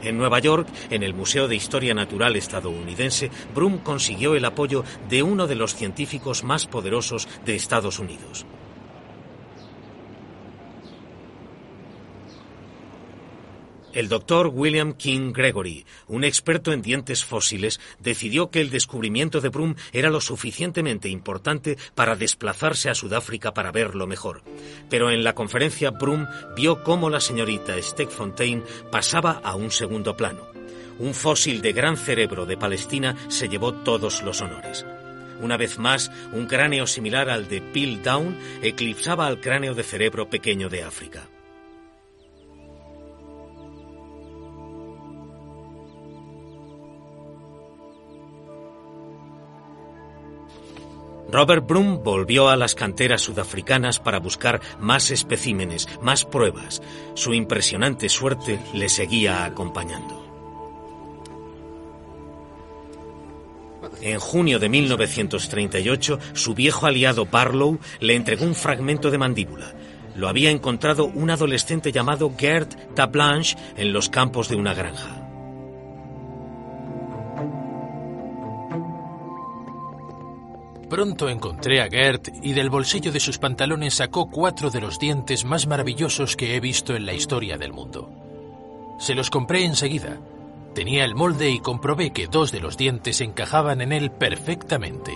En 0.05 0.19
Nueva 0.19 0.39
York, 0.39 0.69
en 0.91 1.03
el 1.03 1.15
Museo 1.15 1.49
de 1.49 1.57
Historia 1.57 1.95
Natural 1.95 2.37
estadounidense, 2.37 3.31
Brum 3.55 3.79
consiguió 3.79 4.35
el 4.35 4.45
apoyo 4.45 4.85
de 5.09 5.23
uno 5.23 5.47
de 5.47 5.55
los 5.55 5.75
científicos 5.75 6.45
más 6.45 6.67
poderosos 6.67 7.29
de 7.45 7.55
Estados 7.57 7.99
Unidos, 7.99 8.47
El 13.95 14.09
doctor 14.09 14.49
William 14.49 14.95
King 14.95 15.33
Gregory, 15.33 15.87
un 16.09 16.25
experto 16.25 16.73
en 16.73 16.83
dientes 16.83 17.25
fósiles, 17.25 17.79
decidió 18.01 18.51
que 18.51 18.61
el 18.61 18.71
descubrimiento 18.71 19.41
de 19.41 19.51
Brum 19.51 19.77
era 19.93 20.11
lo 20.11 20.21
suficientemente 20.21 21.09
importante 21.09 21.79
para 21.95 22.17
desplazarse 22.17 22.91
a 22.91 22.97
Sudáfrica 22.97 23.55
para 23.55 23.71
verlo 23.71 24.09
mejor. 24.09 24.43
Pero 24.91 25.13
en 25.13 25.23
la 25.23 25.37
conferencia 25.37 25.93
Brum 25.93 26.27
vio 26.57 26.83
cómo 26.83 27.09
la 27.09 27.21
señorita 27.21 27.81
Steakfontein 27.81 28.65
pasaba 28.91 29.41
a 29.45 29.55
un 29.55 29.71
segundo 29.71 30.17
plano. 30.17 30.45
Un 30.99 31.15
fósil 31.15 31.63
de 31.63 31.73
gran 31.73 31.97
cerebro 31.97 32.47
de 32.47 32.57
Palestina 32.57 33.15
se 33.29 33.49
llevó 33.49 33.75
todos 33.75 34.25
los 34.25 34.41
honores. 34.41 34.85
Una 35.41 35.57
vez 35.57 35.79
más, 35.79 36.11
un 36.33 36.47
cráneo 36.47 36.89
similar 36.89 37.31
al 37.31 37.47
de 37.47 37.61
Bill 37.61 38.03
Down 38.03 38.37
eclipsaba 38.61 39.29
al 39.29 39.41
cráneo 39.41 39.77
de 39.77 39.85
cerebro 39.85 40.29
pequeño 40.29 40.69
de 40.69 40.83
África. 40.83 41.29
Robert 51.31 51.67
Brum 51.67 52.03
volvió 52.03 52.49
a 52.49 52.57
las 52.57 52.75
canteras 52.75 53.23
sudafricanas 53.23 53.99
para 53.99 54.21
buscar 54.21 54.61
más 54.79 55.11
especímenes, 55.11 55.89
más 56.01 56.25
pruebas. 56.25 56.83
Su 57.15 57.35
impresionante 57.35 58.09
suerte 58.09 58.61
le 58.73 58.89
seguía 58.89 59.45
acompañando. 59.45 60.23
En 64.01 64.19
junio 64.19 64.59
de 64.59 64.69
1938, 64.69 66.19
su 66.35 66.55
viejo 66.55 66.87
aliado 66.87 67.27
Barlow 67.27 67.79
le 68.01 68.15
entregó 68.15 68.45
un 68.45 68.55
fragmento 68.55 69.11
de 69.11 69.19
mandíbula. 69.19 69.73
Lo 70.15 70.29
había 70.29 70.51
encontrado 70.51 71.07
un 71.07 71.31
adolescente 71.31 71.91
llamado 71.91 72.33
Gerd 72.37 72.69
Tablanche 72.95 73.57
en 73.77 73.93
los 73.93 74.09
campos 74.09 74.49
de 74.49 74.57
una 74.57 74.75
granja. 74.75 75.24
Pronto 80.89 81.29
encontré 81.29 81.81
a 81.81 81.89
Gert 81.89 82.29
y 82.43 82.53
del 82.53 82.71
bolsillo 82.71 83.11
de 83.11 83.21
sus 83.21 83.39
pantalones 83.39 83.95
sacó 83.95 84.31
cuatro 84.31 84.71
de 84.71 84.81
los 84.81 84.99
dientes 84.99 85.45
más 85.45 85.67
maravillosos 85.67 86.37
que 86.37 86.55
he 86.55 86.61
visto 86.61 86.95
en 86.95 87.07
la 87.07 87.15
historia 87.15 87.57
del 87.57 87.73
mundo. 87.73 88.11
Se 88.99 89.15
los 89.15 89.31
compré 89.31 89.65
enseguida. 89.65 90.19
Tenía 90.75 91.05
el 91.05 91.15
molde 91.15 91.51
y 91.51 91.61
comprobé 91.61 92.13
que 92.13 92.27
dos 92.27 92.53
de 92.53 92.61
los 92.61 92.77
dientes 92.77 93.21
encajaban 93.21 93.81
en 93.81 93.93
él 93.93 94.11
perfectamente. 94.11 95.13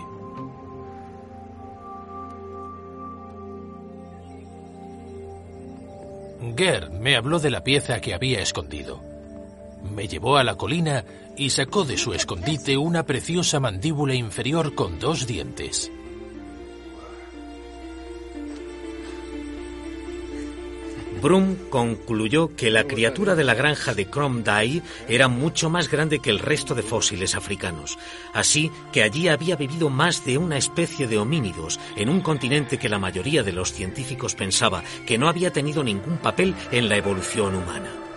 Gerd 6.57 6.91
me 6.93 7.16
habló 7.16 7.39
de 7.39 7.51
la 7.51 7.62
pieza 7.62 8.01
que 8.01 8.14
había 8.14 8.41
escondido. 8.41 9.01
Me 9.83 10.09
llevó 10.09 10.37
a 10.37 10.45
la 10.45 10.57
colina 10.57 11.05
y 11.37 11.51
sacó 11.51 11.85
de 11.85 11.97
su 11.97 12.12
escondite 12.12 12.76
una 12.76 13.05
preciosa 13.05 13.61
mandíbula 13.61 14.14
inferior 14.14 14.74
con 14.74 14.99
dos 14.99 15.26
dientes. 15.26 15.91
Brum 21.20 21.57
concluyó 21.68 22.55
que 22.55 22.70
la 22.70 22.85
criatura 22.85 23.35
de 23.35 23.43
la 23.43 23.55
granja 23.55 23.93
de 23.93 24.07
Cromdai 24.07 24.83
era 25.09 25.26
mucho 25.26 25.68
más 25.68 25.91
grande 25.91 26.20
que 26.20 26.31
el 26.31 26.39
resto 26.39 26.74
de 26.76 26.83
fósiles 26.83 27.35
africanos, 27.35 27.99
así 28.33 28.70
que 28.93 29.03
allí 29.03 29.29
había 29.29 29.57
vivido 29.57 29.91
más 29.91 30.24
de 30.24 30.39
una 30.39 30.57
especie 30.57 31.09
de 31.09 31.18
homínidos 31.18 31.81
en 31.97 32.09
un 32.09 32.20
continente 32.20 32.79
que 32.79 32.89
la 32.89 33.01
mayoría 33.01 33.43
de 33.43 33.53
los 33.53 33.72
científicos 33.72 34.35
pensaba 34.37 34.85
que 35.07 35.18
no 35.18 35.29
había 35.29 35.53
tenido 35.53 35.83
ningún 35.83 36.18
papel 36.18 36.55
en 36.70 36.89
la 36.89 36.97
evolución 36.97 37.57
humana. 37.57 38.08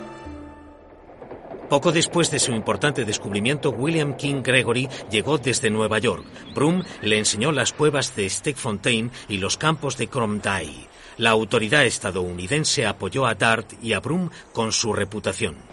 Poco 1.71 1.93
después 1.93 2.29
de 2.29 2.39
su 2.39 2.51
importante 2.51 3.05
descubrimiento, 3.05 3.69
William 3.69 4.17
King 4.17 4.41
Gregory 4.43 4.89
llegó 5.09 5.37
desde 5.37 5.69
Nueva 5.69 5.99
York. 5.99 6.25
Brum 6.53 6.83
le 7.01 7.17
enseñó 7.17 7.53
las 7.53 7.71
cuevas 7.71 8.13
de 8.13 8.29
Steakfontein 8.29 9.09
y 9.29 9.37
los 9.37 9.55
campos 9.55 9.95
de 9.95 10.09
Cromdai. 10.09 10.89
La 11.15 11.29
autoridad 11.29 11.85
estadounidense 11.85 12.85
apoyó 12.85 13.25
a 13.25 13.35
Dart 13.35 13.71
y 13.81 13.93
a 13.93 14.01
Brum 14.01 14.29
con 14.51 14.73
su 14.73 14.91
reputación. 14.91 15.70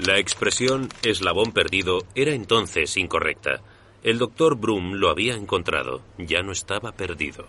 La 0.00 0.18
expresión 0.18 0.88
eslabón 1.02 1.52
perdido 1.52 2.00
era 2.16 2.32
entonces 2.32 2.96
incorrecta. 2.96 3.60
El 4.02 4.18
doctor 4.18 4.56
Brum 4.56 4.94
lo 4.94 5.08
había 5.08 5.34
encontrado, 5.34 6.02
ya 6.18 6.42
no 6.42 6.50
estaba 6.50 6.90
perdido. 6.90 7.46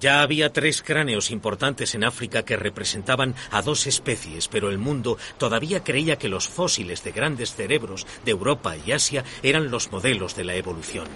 Ya 0.00 0.22
había 0.22 0.52
tres 0.52 0.82
cráneos 0.82 1.30
importantes 1.30 1.94
en 1.94 2.02
África 2.02 2.44
que 2.44 2.56
representaban 2.56 3.34
a 3.50 3.60
dos 3.60 3.86
especies, 3.86 4.48
pero 4.48 4.70
el 4.70 4.78
mundo 4.78 5.18
todavía 5.36 5.84
creía 5.84 6.16
que 6.16 6.30
los 6.30 6.48
fósiles 6.48 7.04
de 7.04 7.12
grandes 7.12 7.54
cerebros 7.54 8.06
de 8.24 8.30
Europa 8.30 8.74
y 8.76 8.92
Asia 8.92 9.24
eran 9.42 9.70
los 9.70 9.92
modelos 9.92 10.34
de 10.34 10.44
la 10.44 10.54
evolución. 10.54 11.08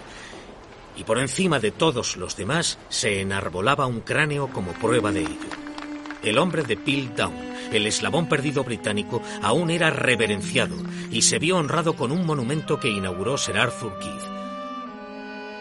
Y 0.96 1.04
por 1.04 1.18
encima 1.18 1.58
de 1.58 1.70
todos 1.70 2.18
los 2.18 2.36
demás 2.36 2.78
se 2.90 3.22
enarbolaba 3.22 3.86
un 3.86 4.00
cráneo 4.00 4.48
como 4.48 4.72
prueba 4.72 5.10
de 5.10 5.20
ello. 5.20 5.61
El 6.22 6.38
hombre 6.38 6.62
de 6.62 6.76
Piltdown, 6.76 7.34
el 7.72 7.86
eslabón 7.86 8.28
perdido 8.28 8.62
británico, 8.62 9.20
aún 9.42 9.70
era 9.70 9.90
reverenciado 9.90 10.76
y 11.10 11.22
se 11.22 11.40
vio 11.40 11.56
honrado 11.56 11.94
con 11.94 12.12
un 12.12 12.24
monumento 12.24 12.78
que 12.78 12.88
inauguró 12.88 13.36
Sir 13.36 13.58
Arthur 13.58 13.98
Keith. 13.98 14.22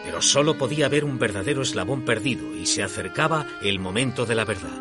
Pero 0.04 0.22
solo 0.22 0.56
podía 0.56 0.86
haber 0.86 1.04
un 1.04 1.18
verdadero 1.18 1.62
eslabón 1.62 2.04
perdido 2.04 2.54
y 2.54 2.66
se 2.66 2.82
acercaba 2.82 3.46
el 3.60 3.80
momento 3.80 4.24
de 4.24 4.34
la 4.36 4.44
verdad. 4.44 4.80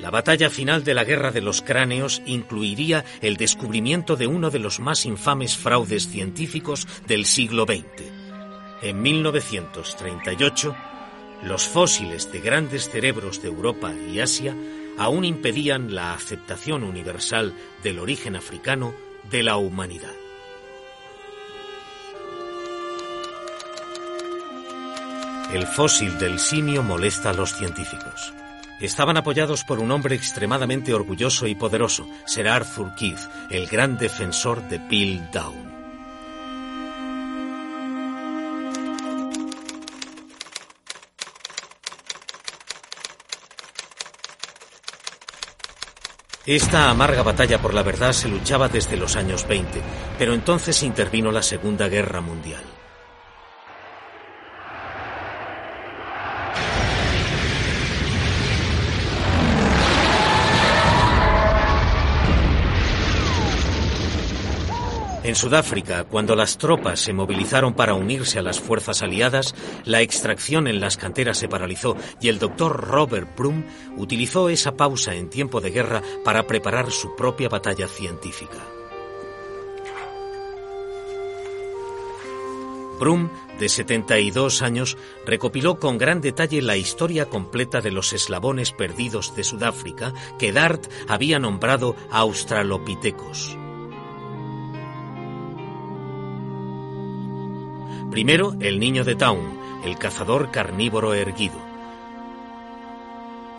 La 0.00 0.10
batalla 0.10 0.48
final 0.48 0.84
de 0.84 0.94
la 0.94 1.04
Guerra 1.04 1.32
de 1.32 1.40
los 1.40 1.60
Cráneos 1.62 2.22
incluiría 2.26 3.04
el 3.20 3.36
descubrimiento 3.36 4.16
de 4.16 4.26
uno 4.26 4.50
de 4.50 4.60
los 4.60 4.78
más 4.78 5.04
infames 5.04 5.56
fraudes 5.56 6.08
científicos 6.08 6.86
del 7.06 7.26
siglo 7.26 7.64
XX 7.64 8.15
en 8.82 9.02
1938, 9.02 10.76
los 11.42 11.68
fósiles 11.68 12.32
de 12.32 12.40
grandes 12.40 12.90
cerebros 12.90 13.42
de 13.42 13.48
Europa 13.48 13.92
y 13.92 14.20
Asia 14.20 14.54
aún 14.98 15.24
impedían 15.24 15.94
la 15.94 16.14
aceptación 16.14 16.82
universal 16.82 17.54
del 17.82 17.98
origen 17.98 18.36
africano 18.36 18.94
de 19.30 19.42
la 19.42 19.56
humanidad. 19.56 20.12
El 25.52 25.66
fósil 25.66 26.18
del 26.18 26.40
simio 26.40 26.82
molesta 26.82 27.30
a 27.30 27.32
los 27.32 27.54
científicos. 27.54 28.34
Estaban 28.80 29.16
apoyados 29.16 29.64
por 29.64 29.78
un 29.78 29.90
hombre 29.90 30.14
extremadamente 30.16 30.92
orgulloso 30.92 31.46
y 31.46 31.54
poderoso, 31.54 32.06
Sir 32.26 32.48
Arthur 32.48 32.94
Keith, 32.94 33.20
el 33.50 33.66
gran 33.68 33.96
defensor 33.96 34.60
de 34.68 34.80
Piltdown. 34.80 35.65
Esta 46.46 46.90
amarga 46.90 47.24
batalla 47.24 47.60
por 47.60 47.74
la 47.74 47.82
verdad 47.82 48.12
se 48.12 48.28
luchaba 48.28 48.68
desde 48.68 48.96
los 48.96 49.16
años 49.16 49.48
20, 49.48 49.82
pero 50.16 50.32
entonces 50.32 50.80
intervino 50.84 51.32
la 51.32 51.42
Segunda 51.42 51.88
Guerra 51.88 52.20
Mundial. 52.20 52.62
En 65.26 65.34
Sudáfrica, 65.34 66.04
cuando 66.04 66.36
las 66.36 66.56
tropas 66.56 67.00
se 67.00 67.12
movilizaron 67.12 67.74
para 67.74 67.94
unirse 67.94 68.38
a 68.38 68.42
las 68.42 68.60
fuerzas 68.60 69.02
aliadas, 69.02 69.56
la 69.84 70.00
extracción 70.00 70.68
en 70.68 70.78
las 70.78 70.96
canteras 70.96 71.36
se 71.36 71.48
paralizó 71.48 71.96
y 72.20 72.28
el 72.28 72.38
doctor 72.38 72.88
Robert 72.88 73.36
Brum 73.36 73.64
utilizó 73.96 74.48
esa 74.50 74.76
pausa 74.76 75.16
en 75.16 75.28
tiempo 75.28 75.60
de 75.60 75.72
guerra 75.72 76.00
para 76.24 76.46
preparar 76.46 76.92
su 76.92 77.16
propia 77.16 77.48
batalla 77.48 77.88
científica. 77.88 78.58
Brum, 83.00 83.28
de 83.58 83.68
72 83.68 84.62
años, 84.62 84.96
recopiló 85.26 85.80
con 85.80 85.98
gran 85.98 86.20
detalle 86.20 86.62
la 86.62 86.76
historia 86.76 87.26
completa 87.26 87.80
de 87.80 87.90
los 87.90 88.12
eslabones 88.12 88.70
perdidos 88.70 89.34
de 89.34 89.42
Sudáfrica 89.42 90.14
que 90.38 90.52
Dart 90.52 90.86
había 91.08 91.40
nombrado 91.40 91.96
Australopithecus. 92.12 93.58
Primero, 98.16 98.56
el 98.60 98.80
niño 98.80 99.04
de 99.04 99.14
Town, 99.14 99.60
el 99.84 99.98
cazador 99.98 100.50
carnívoro 100.50 101.12
erguido. 101.12 101.60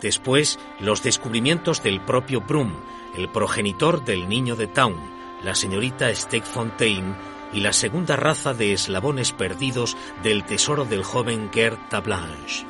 Después, 0.02 0.58
los 0.80 1.00
descubrimientos 1.04 1.80
del 1.84 2.00
propio 2.00 2.40
Brum, 2.40 2.72
el 3.16 3.28
progenitor 3.28 4.04
del 4.04 4.28
niño 4.28 4.56
de 4.56 4.66
Town, 4.66 4.96
la 5.44 5.54
señorita 5.54 6.12
Steckfontein 6.12 7.14
y 7.52 7.60
la 7.60 7.72
segunda 7.72 8.16
raza 8.16 8.52
de 8.52 8.72
eslabones 8.72 9.30
perdidos 9.30 9.96
del 10.24 10.42
tesoro 10.42 10.84
del 10.84 11.04
joven 11.04 11.50
Gert 11.52 11.94
Blanche. 12.04 12.66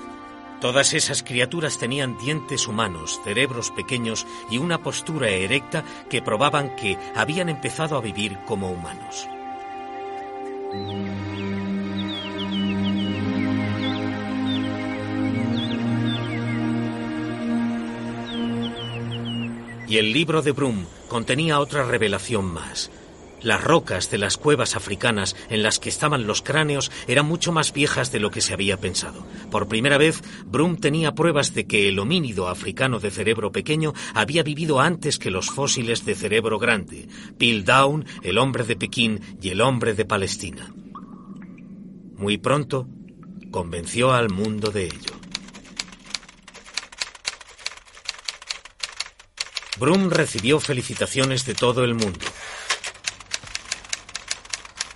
Todas 0.61 0.93
esas 0.93 1.23
criaturas 1.23 1.79
tenían 1.79 2.19
dientes 2.19 2.69
humanos, 2.69 3.19
cerebros 3.25 3.71
pequeños 3.71 4.27
y 4.51 4.59
una 4.59 4.77
postura 4.77 5.31
erecta 5.31 5.85
que 6.11 6.21
probaban 6.21 6.77
que 6.77 6.99
habían 7.17 7.49
empezado 7.49 7.97
a 7.97 8.03
vivir 8.03 8.37
como 8.47 8.71
humanos. 8.71 9.27
Y 19.89 19.97
el 19.97 20.13
libro 20.13 20.43
de 20.43 20.53
Brum 20.53 20.85
contenía 21.09 21.61
otra 21.61 21.85
revelación 21.85 22.45
más. 22.45 22.91
Las 23.41 23.63
rocas 23.63 24.11
de 24.11 24.19
las 24.19 24.37
cuevas 24.37 24.75
africanas 24.75 25.37
en 25.49 25.63
las 25.63 25.79
que 25.79 25.89
estaban 25.89 26.27
los 26.27 26.43
cráneos 26.43 26.91
eran 27.07 27.27
mucho 27.27 27.53
más 27.53 27.73
viejas 27.73 28.11
de 28.11 28.19
lo 28.19 28.31
que 28.31 28.41
se 28.41 28.53
había 28.53 28.79
pensado. 28.79 29.25
Por 29.51 29.69
primera 29.69 29.97
vez, 29.97 30.23
Brum 30.47 30.77
tenía 30.77 31.13
pruebas 31.13 31.55
de 31.55 31.67
que 31.67 31.89
el 31.89 31.99
homínido 32.01 32.49
africano 32.49 32.99
de 32.99 33.11
cerebro 33.11 33.53
pequeño 33.53 33.95
había 34.13 34.43
vivido 34.43 34.81
antes 34.81 35.19
que 35.19 35.31
los 35.31 35.51
fósiles 35.51 36.05
de 36.05 36.17
cerebro 36.17 36.59
grande, 36.59 37.09
Piltdown, 37.39 38.05
el 38.23 38.39
hombre 38.39 38.65
de 38.65 38.77
Pekín 38.77 39.21
y 39.41 39.51
el 39.51 39.61
hombre 39.61 39.95
de 39.95 40.05
Palestina. 40.05 40.75
Muy 42.17 42.39
pronto, 42.39 42.89
convenció 43.53 44.13
al 44.13 44.31
mundo 44.31 44.71
de 44.71 44.87
ello. 44.87 45.18
Brum 49.79 50.11
recibió 50.11 50.59
felicitaciones 50.59 51.45
de 51.45 51.55
todo 51.55 51.85
el 51.85 51.95
mundo. 51.95 52.27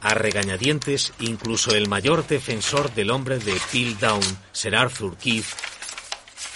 A 0.01 0.14
regañadientes, 0.14 1.12
incluso 1.20 1.76
el 1.76 1.89
mayor 1.89 2.26
defensor 2.26 2.93
del 2.93 3.11
hombre 3.11 3.39
de 3.39 3.55
Piltdown, 3.70 4.20
Sir 4.51 4.74
Arthur 4.74 5.16
Keith, 5.16 5.47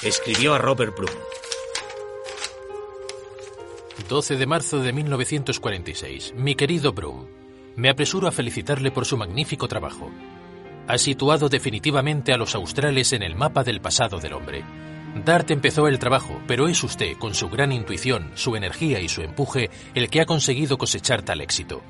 escribió 0.02 0.54
a 0.54 0.58
Robert 0.58 0.96
Brum. 0.96 1.14
12 4.08 4.36
de 4.36 4.46
marzo 4.46 4.80
de 4.80 4.92
1946. 4.92 6.34
Mi 6.34 6.54
querido 6.54 6.92
Brum, 6.92 7.26
me 7.76 7.88
apresuro 7.88 8.26
a 8.26 8.32
felicitarle 8.32 8.90
por 8.90 9.06
su 9.06 9.16
magnífico 9.16 9.68
trabajo. 9.68 10.10
Ha 10.88 10.98
situado 10.98 11.48
definitivamente 11.48 12.32
a 12.32 12.36
los 12.36 12.54
australes 12.54 13.12
en 13.12 13.22
el 13.22 13.36
mapa 13.36 13.62
del 13.62 13.80
pasado 13.80 14.18
del 14.18 14.32
hombre. 14.32 14.64
Dart 15.24 15.50
empezó 15.50 15.88
el 15.88 15.98
trabajo, 15.98 16.40
pero 16.46 16.68
es 16.68 16.82
usted, 16.82 17.16
con 17.16 17.34
su 17.34 17.48
gran 17.48 17.72
intuición, 17.72 18.32
su 18.34 18.56
energía 18.56 19.00
y 19.00 19.08
su 19.08 19.22
empuje, 19.22 19.70
el 19.94 20.10
que 20.10 20.20
ha 20.20 20.26
conseguido 20.26 20.78
cosechar 20.78 21.22
tal 21.22 21.40
éxito. 21.40 21.82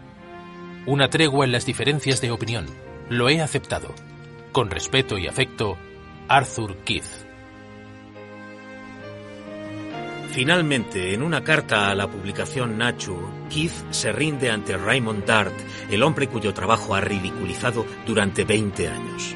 Una 0.87 1.09
tregua 1.09 1.45
en 1.45 1.53
las 1.53 1.67
diferencias 1.67 2.21
de 2.21 2.31
opinión. 2.31 2.67
Lo 3.09 3.29
he 3.29 3.41
aceptado. 3.41 3.95
Con 4.53 4.71
respeto 4.71 5.19
y 5.19 5.27
afecto, 5.27 5.77
Arthur 6.29 6.77
Keith. 6.85 7.27
Finalmente, 10.31 11.15
en 11.15 11.23
una 11.23 11.43
carta 11.43 11.91
a 11.91 11.95
la 11.95 12.09
publicación 12.09 12.77
Nature, 12.77 13.27
Keith 13.49 13.73
se 13.91 14.13
rinde 14.13 14.51
ante 14.51 14.77
Raymond 14.77 15.25
Dart, 15.25 15.55
el 15.91 16.03
hombre 16.03 16.29
cuyo 16.29 16.53
trabajo 16.53 16.95
ha 16.95 17.01
ridiculizado 17.01 17.87
durante 18.07 18.45
20 18.45 18.89
años. 18.89 19.35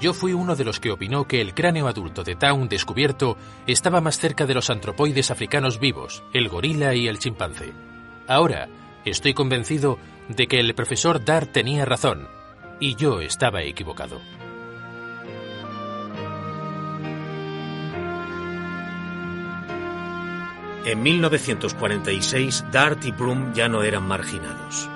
Yo 0.00 0.14
fui 0.14 0.32
uno 0.32 0.56
de 0.56 0.64
los 0.64 0.80
que 0.80 0.90
opinó 0.90 1.26
que 1.26 1.42
el 1.42 1.52
cráneo 1.52 1.86
adulto 1.86 2.24
de 2.24 2.34
Town 2.34 2.68
descubierto 2.68 3.36
estaba 3.66 4.00
más 4.00 4.18
cerca 4.18 4.46
de 4.46 4.54
los 4.54 4.70
antropoides 4.70 5.30
africanos 5.30 5.78
vivos, 5.78 6.22
el 6.32 6.48
gorila 6.48 6.94
y 6.94 7.06
el 7.06 7.18
chimpancé. 7.18 7.72
Ahora, 8.26 8.68
estoy 9.04 9.34
convencido 9.34 9.98
de 10.28 10.46
que 10.46 10.58
el 10.58 10.74
profesor 10.74 11.22
Dart 11.22 11.52
tenía 11.52 11.84
razón 11.84 12.28
y 12.78 12.94
yo 12.94 13.20
estaba 13.20 13.62
equivocado. 13.62 14.20
En 20.86 21.02
1946, 21.02 22.64
Dart 22.72 23.04
y 23.04 23.12
Brum 23.12 23.52
ya 23.52 23.68
no 23.68 23.82
eran 23.82 24.04
marginados. 24.04 24.88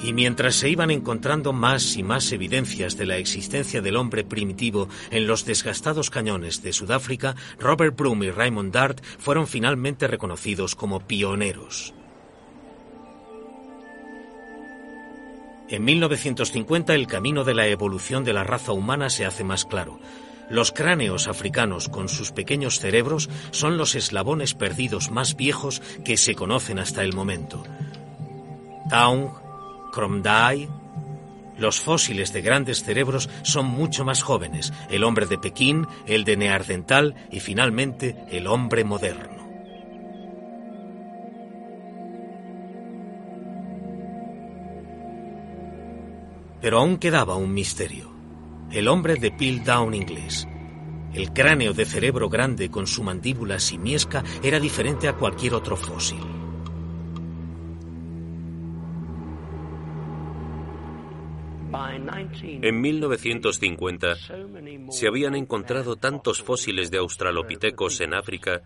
Y 0.00 0.12
mientras 0.12 0.54
se 0.54 0.68
iban 0.68 0.90
encontrando 0.90 1.52
más 1.52 1.96
y 1.96 2.02
más 2.02 2.30
evidencias 2.30 2.96
de 2.96 3.06
la 3.06 3.16
existencia 3.16 3.82
del 3.82 3.96
hombre 3.96 4.22
primitivo 4.22 4.88
en 5.10 5.26
los 5.26 5.44
desgastados 5.44 6.08
cañones 6.10 6.62
de 6.62 6.72
Sudáfrica, 6.72 7.34
Robert 7.58 7.96
Broom 7.96 8.22
y 8.22 8.30
Raymond 8.30 8.72
Dart 8.72 9.00
fueron 9.18 9.48
finalmente 9.48 10.06
reconocidos 10.06 10.76
como 10.76 11.00
pioneros. 11.00 11.94
En 15.68 15.84
1950 15.84 16.94
el 16.94 17.06
camino 17.06 17.44
de 17.44 17.54
la 17.54 17.66
evolución 17.66 18.24
de 18.24 18.32
la 18.32 18.44
raza 18.44 18.72
humana 18.72 19.10
se 19.10 19.26
hace 19.26 19.44
más 19.44 19.66
claro. 19.66 20.00
Los 20.48 20.72
cráneos 20.72 21.28
africanos 21.28 21.90
con 21.90 22.08
sus 22.08 22.32
pequeños 22.32 22.78
cerebros 22.78 23.28
son 23.50 23.76
los 23.76 23.94
eslabones 23.94 24.54
perdidos 24.54 25.10
más 25.10 25.36
viejos 25.36 25.82
que 26.06 26.16
se 26.16 26.34
conocen 26.34 26.78
hasta 26.78 27.02
el 27.02 27.12
momento. 27.12 27.64
Taung, 28.88 29.28
Kromdai. 29.92 30.68
Los 31.56 31.80
fósiles 31.80 32.32
de 32.32 32.40
grandes 32.40 32.84
cerebros 32.84 33.28
son 33.42 33.66
mucho 33.66 34.04
más 34.04 34.22
jóvenes, 34.22 34.72
el 34.90 35.02
hombre 35.02 35.26
de 35.26 35.38
Pekín, 35.38 35.86
el 36.06 36.24
de 36.24 36.36
Neardental 36.36 37.14
y 37.32 37.40
finalmente 37.40 38.16
el 38.30 38.46
hombre 38.46 38.84
moderno. 38.84 39.38
Pero 46.60 46.78
aún 46.78 46.98
quedaba 46.98 47.36
un 47.36 47.52
misterio. 47.52 48.10
El 48.70 48.88
hombre 48.88 49.14
de 49.14 49.30
Piltdown 49.30 49.94
inglés. 49.94 50.46
El 51.14 51.32
cráneo 51.32 51.72
de 51.72 51.86
cerebro 51.86 52.28
grande 52.28 52.70
con 52.70 52.86
su 52.86 53.02
mandíbula 53.02 53.58
simiesca 53.58 54.22
era 54.42 54.60
diferente 54.60 55.08
a 55.08 55.14
cualquier 55.14 55.54
otro 55.54 55.76
fósil. 55.76 56.37
En 61.70 62.80
1950 62.80 64.14
se 64.90 65.08
habían 65.08 65.34
encontrado 65.34 65.96
tantos 65.96 66.42
fósiles 66.42 66.90
de 66.90 66.98
australopitecos 66.98 68.00
en 68.00 68.14
África 68.14 68.62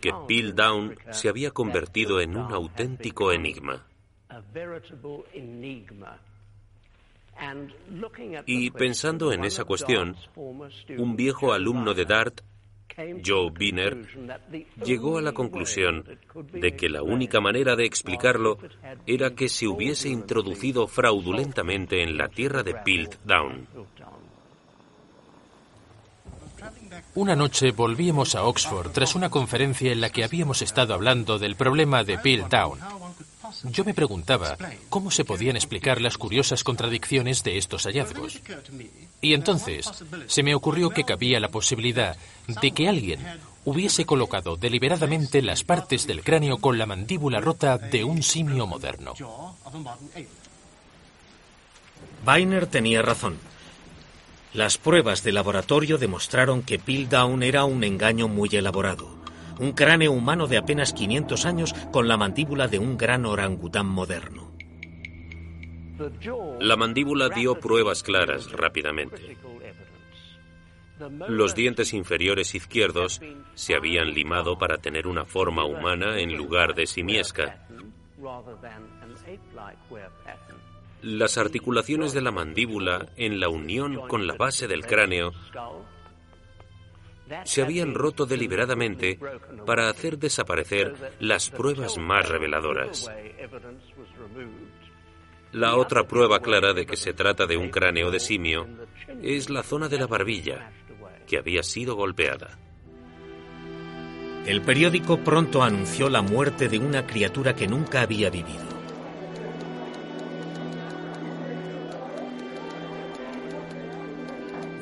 que 0.00 0.12
Piltdown 0.26 0.96
se 1.10 1.28
había 1.28 1.50
convertido 1.50 2.20
en 2.20 2.36
un 2.36 2.52
auténtico 2.52 3.32
enigma. 3.32 3.86
Y 8.46 8.70
pensando 8.70 9.32
en 9.32 9.44
esa 9.44 9.64
cuestión, 9.64 10.16
un 10.36 11.16
viejo 11.16 11.52
alumno 11.52 11.94
de 11.94 12.04
DART 12.04 12.42
Joe 13.24 13.50
Biner, 13.50 14.06
llegó 14.84 15.18
a 15.18 15.22
la 15.22 15.32
conclusión 15.32 16.04
de 16.52 16.76
que 16.76 16.88
la 16.88 17.02
única 17.02 17.40
manera 17.40 17.76
de 17.76 17.84
explicarlo 17.84 18.58
era 19.06 19.34
que 19.34 19.48
se 19.48 19.66
hubiese 19.66 20.08
introducido 20.08 20.86
fraudulentamente 20.86 22.02
en 22.02 22.16
la 22.16 22.28
tierra 22.28 22.62
de 22.62 22.74
Piltdown. 22.74 23.66
Una 27.14 27.34
noche 27.34 27.72
volvíamos 27.72 28.34
a 28.34 28.44
Oxford 28.44 28.90
tras 28.92 29.14
una 29.14 29.30
conferencia 29.30 29.92
en 29.92 30.00
la 30.00 30.10
que 30.10 30.24
habíamos 30.24 30.62
estado 30.62 30.94
hablando 30.94 31.38
del 31.38 31.56
problema 31.56 32.04
de 32.04 32.18
Piltdown. 32.18 32.78
Yo 33.64 33.84
me 33.84 33.94
preguntaba 33.94 34.56
cómo 34.88 35.10
se 35.10 35.24
podían 35.24 35.56
explicar 35.56 36.00
las 36.00 36.18
curiosas 36.18 36.64
contradicciones 36.64 37.42
de 37.42 37.58
estos 37.58 37.84
hallazgos. 37.84 38.40
Y 39.20 39.34
entonces 39.34 39.90
se 40.26 40.42
me 40.42 40.54
ocurrió 40.54 40.90
que 40.90 41.04
cabía 41.04 41.40
la 41.40 41.48
posibilidad 41.48 42.16
de 42.46 42.70
que 42.72 42.88
alguien 42.88 43.20
hubiese 43.64 44.04
colocado 44.04 44.56
deliberadamente 44.56 45.42
las 45.42 45.64
partes 45.64 46.06
del 46.06 46.22
cráneo 46.22 46.58
con 46.58 46.78
la 46.78 46.86
mandíbula 46.86 47.40
rota 47.40 47.78
de 47.78 48.04
un 48.04 48.22
simio 48.22 48.66
moderno. 48.66 49.14
Weiner 52.26 52.66
tenía 52.66 53.02
razón. 53.02 53.38
Las 54.52 54.78
pruebas 54.78 55.22
de 55.22 55.32
laboratorio 55.32 55.96
demostraron 55.96 56.62
que 56.62 56.78
Piltdown 56.78 57.42
era 57.42 57.64
un 57.64 57.84
engaño 57.84 58.26
muy 58.26 58.48
elaborado 58.52 59.19
un 59.60 59.72
cráneo 59.72 60.12
humano 60.12 60.46
de 60.46 60.56
apenas 60.56 60.92
500 60.92 61.46
años 61.46 61.74
con 61.92 62.08
la 62.08 62.16
mandíbula 62.16 62.66
de 62.66 62.78
un 62.78 62.96
gran 62.96 63.26
orangután 63.26 63.86
moderno. 63.86 64.50
La 66.60 66.76
mandíbula 66.76 67.28
dio 67.28 67.60
pruebas 67.60 68.02
claras 68.02 68.50
rápidamente. 68.52 69.36
Los 71.28 71.54
dientes 71.54 71.92
inferiores 71.92 72.54
izquierdos 72.54 73.20
se 73.54 73.74
habían 73.74 74.14
limado 74.14 74.58
para 74.58 74.78
tener 74.78 75.06
una 75.06 75.26
forma 75.26 75.64
humana 75.64 76.18
en 76.18 76.36
lugar 76.36 76.74
de 76.74 76.86
simiesca. 76.86 77.66
Las 81.02 81.38
articulaciones 81.38 82.12
de 82.12 82.20
la 82.20 82.30
mandíbula 82.30 83.08
en 83.16 83.40
la 83.40 83.48
unión 83.48 84.06
con 84.08 84.26
la 84.26 84.34
base 84.34 84.68
del 84.68 84.86
cráneo 84.86 85.32
se 87.44 87.62
habían 87.62 87.94
roto 87.94 88.26
deliberadamente 88.26 89.18
para 89.66 89.88
hacer 89.88 90.18
desaparecer 90.18 90.94
las 91.18 91.50
pruebas 91.50 91.98
más 91.98 92.28
reveladoras. 92.28 93.10
La 95.52 95.76
otra 95.76 96.06
prueba 96.06 96.40
clara 96.40 96.72
de 96.72 96.86
que 96.86 96.96
se 96.96 97.12
trata 97.12 97.46
de 97.46 97.56
un 97.56 97.70
cráneo 97.70 98.10
de 98.10 98.20
simio 98.20 98.68
es 99.22 99.50
la 99.50 99.62
zona 99.62 99.88
de 99.88 99.98
la 99.98 100.06
barbilla, 100.06 100.72
que 101.26 101.38
había 101.38 101.62
sido 101.62 101.96
golpeada. 101.96 102.58
El 104.46 104.62
periódico 104.62 105.18
pronto 105.18 105.62
anunció 105.62 106.08
la 106.08 106.22
muerte 106.22 106.68
de 106.68 106.78
una 106.78 107.06
criatura 107.06 107.54
que 107.54 107.68
nunca 107.68 108.02
había 108.02 108.30
vivido. 108.30 108.79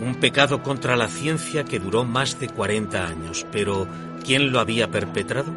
Un 0.00 0.14
pecado 0.16 0.62
contra 0.62 0.96
la 0.96 1.08
ciencia 1.08 1.64
que 1.64 1.80
duró 1.80 2.04
más 2.04 2.38
de 2.38 2.48
40 2.48 3.06
años. 3.06 3.46
Pero, 3.50 3.88
¿quién 4.24 4.52
lo 4.52 4.60
había 4.60 4.90
perpetrado? 4.90 5.52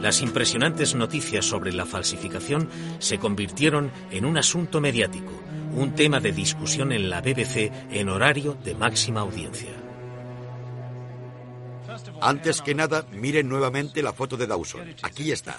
Las 0.00 0.20
impresionantes 0.20 0.94
noticias 0.94 1.46
sobre 1.46 1.72
la 1.72 1.86
falsificación 1.86 2.68
se 2.98 3.18
convirtieron 3.18 3.90
en 4.10 4.26
un 4.26 4.36
asunto 4.36 4.80
mediático, 4.80 5.32
un 5.74 5.94
tema 5.94 6.20
de 6.20 6.32
discusión 6.32 6.92
en 6.92 7.08
la 7.08 7.20
BBC 7.20 7.72
en 7.90 8.08
horario 8.08 8.56
de 8.62 8.74
máxima 8.74 9.20
audiencia. 9.20 9.85
Antes 12.20 12.62
que 12.62 12.74
nada, 12.74 13.06
miren 13.12 13.48
nuevamente 13.48 14.02
la 14.02 14.12
foto 14.12 14.36
de 14.36 14.46
Dawson. 14.46 14.94
Aquí 15.02 15.32
está. 15.32 15.58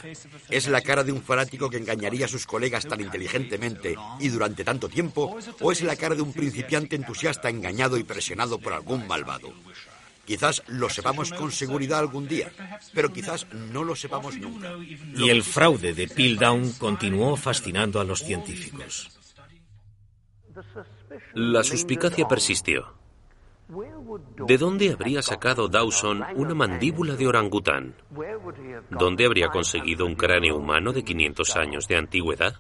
¿Es 0.50 0.68
la 0.68 0.82
cara 0.82 1.04
de 1.04 1.12
un 1.12 1.22
fanático 1.22 1.70
que 1.70 1.78
engañaría 1.78 2.26
a 2.26 2.30
sus 2.30 2.46
colegas 2.46 2.88
tan 2.88 3.02
inteligentemente 3.02 3.96
y 4.20 4.30
durante 4.30 4.64
tanto 4.64 4.90
tiempo? 4.90 5.38
¿O 5.62 5.72
es 5.72 5.82
la 5.82 5.96
cara 5.96 6.16
de 6.16 6.22
un 6.22 6.34
principiante 6.34 6.96
entusiasta 6.96 7.50
engañado 7.50 7.98
y 7.98 8.04
presionado 8.04 8.60
por 8.60 8.74
algún 8.74 9.08
malvado? 9.08 9.54
Quizás 10.26 10.62
lo 10.68 10.90
sepamos 10.90 11.32
con 11.32 11.54
seguridad 11.54 12.00
algún 12.00 12.28
día, 12.28 12.52
pero 12.94 13.14
quizás 13.14 13.48
no 13.54 13.86
lo 13.86 13.96
sepamos 13.96 14.38
nunca. 14.38 14.74
Y 15.16 15.30
el 15.30 15.42
fraude 15.42 15.94
de 15.94 16.10
Piltdown 16.10 16.74
continuó 16.74 17.38
fascinando 17.38 18.02
a 18.02 18.04
los 18.04 18.24
científicos. 18.24 19.10
La 21.34 21.64
suspicacia 21.64 22.28
persistió. 22.28 22.97
¿De 24.48 24.58
dónde 24.58 24.92
habría 24.92 25.22
sacado 25.22 25.68
Dawson 25.68 26.24
una 26.36 26.54
mandíbula 26.54 27.16
de 27.16 27.28
orangután? 27.28 27.96
¿Dónde 28.90 29.26
habría 29.26 29.50
conseguido 29.50 30.06
un 30.06 30.16
cráneo 30.16 30.58
humano 30.58 30.94
de 30.94 31.04
500 31.04 31.56
años 31.58 31.88
de 31.88 31.98
antigüedad? 31.98 32.56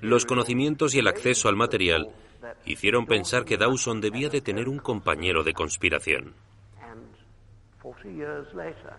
Los 0.00 0.26
conocimientos 0.26 0.94
y 0.94 0.98
el 0.98 1.06
acceso 1.06 1.48
al 1.48 1.56
material 1.56 2.08
hicieron 2.64 3.06
pensar 3.06 3.44
que 3.44 3.56
Dawson 3.56 4.00
debía 4.00 4.28
de 4.28 4.40
tener 4.40 4.68
un 4.68 4.78
compañero 4.78 5.44
de 5.44 5.52
conspiración. 5.52 6.34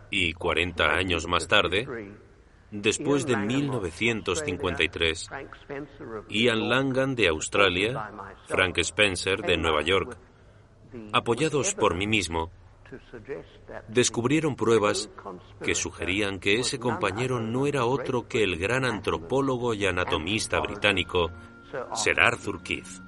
Y 0.10 0.34
40 0.34 0.84
años 0.94 1.28
más 1.28 1.48
tarde, 1.48 1.88
Después 2.74 3.28
de 3.28 3.38
1953, 3.38 5.30
Ian 6.28 6.70
Langan 6.70 7.14
de 7.14 7.28
Australia, 7.28 8.12
Frank 8.48 8.80
Spencer 8.80 9.44
de 9.44 9.58
Nueva 9.58 9.84
York, 9.84 10.18
apoyados 11.12 11.76
por 11.76 11.94
mí 11.94 12.08
mismo, 12.08 12.50
descubrieron 13.90 14.56
pruebas 14.56 15.12
que 15.64 15.76
sugerían 15.76 16.40
que 16.40 16.60
ese 16.60 16.80
compañero 16.80 17.40
no 17.40 17.68
era 17.68 17.86
otro 17.86 18.28
que 18.28 18.44
el 18.44 18.58
gran 18.58 18.86
antropólogo 18.86 19.76
y 19.76 19.86
anatomista 19.86 20.60
británico 20.60 21.30
Sir 21.94 22.20
Arthur 22.20 22.64
Keith. 22.64 23.04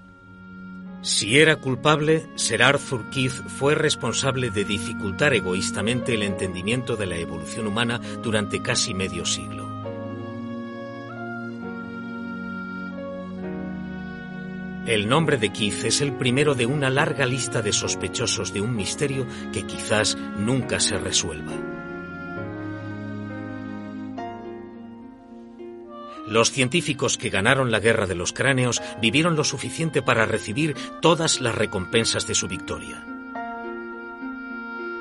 Si 1.06 1.38
era 1.38 1.58
culpable, 1.58 2.26
Sir 2.34 2.64
Arthur 2.64 3.12
Keith 3.12 3.32
fue 3.32 3.76
responsable 3.76 4.50
de 4.50 4.66
dificultar 4.66 5.36
egoístamente 5.36 6.16
el 6.16 6.24
entendimiento 6.24 6.96
de 6.96 7.06
la 7.06 7.16
evolución 7.16 7.68
humana 7.68 8.02
durante 8.24 8.60
casi 8.64 8.96
medio 8.96 9.24
siglo. 9.24 9.70
El 14.88 15.08
nombre 15.08 15.38
de 15.38 15.54
Keith 15.54 15.86
es 15.86 16.02
el 16.02 16.14
primero 16.14 16.56
de 16.56 16.66
una 16.66 16.90
larga 16.90 17.28
lista 17.28 17.62
de 17.62 17.72
sospechosos 17.72 18.52
de 18.52 18.62
un 18.62 18.76
misterio 18.76 19.28
que 19.54 19.62
quizás 19.62 20.18
nunca 20.40 20.80
se 20.80 20.98
resuelva. 20.98 21.75
Los 26.36 26.52
científicos 26.52 27.18
que 27.18 27.30
ganaron 27.30 27.72
la 27.72 27.80
guerra 27.80 28.08
de 28.08 28.14
los 28.14 28.34
cráneos 28.34 28.82
vivieron 29.02 29.38
lo 29.38 29.46
suficiente 29.46 30.02
para 30.02 30.26
recibir 30.26 30.76
todas 31.00 31.40
las 31.40 31.56
recompensas 31.56 32.28
de 32.28 32.36
su 32.36 32.50
victoria. 32.50 33.02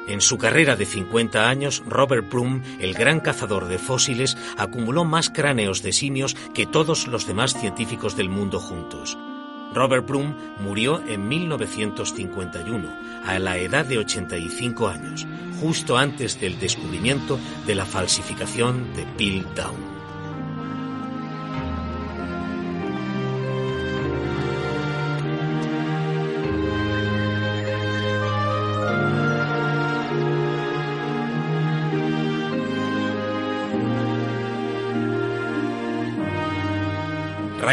En 0.07 0.21
su 0.21 0.39
carrera 0.39 0.77
de 0.77 0.87
50 0.87 1.49
años, 1.49 1.83
Robert 1.89 2.31
Broom, 2.31 2.63
el 2.79 2.95
gran 2.95 3.19
cazador 3.19 3.67
de 3.67 3.79
fósiles, 3.79 4.37
acumuló 4.57 5.05
más 5.05 5.29
cráneos 5.29 5.83
de 5.83 5.93
simios 5.93 6.37
que 6.55 6.67
todos 6.67 7.09
los 7.09 7.27
demás 7.27 7.59
científicos 7.59 8.17
del 8.17 8.29
mundo 8.29 8.61
juntos. 8.61 9.19
Robert 9.75 10.07
Broom 10.07 10.37
murió 10.61 11.03
en 11.09 11.27
1951, 11.27 12.89
a 13.27 13.41
la 13.41 13.59
edad 13.59 13.85
de 13.85 13.99
85 13.99 14.87
años, 14.87 15.27
justo 15.61 15.99
antes 15.99 16.41
del 16.41 16.61
descubrimiento 16.61 17.41
de 17.67 17.75
la 17.75 17.87
falsificación 17.87 18.95
de 18.95 19.05
Piltdown. 19.17 19.94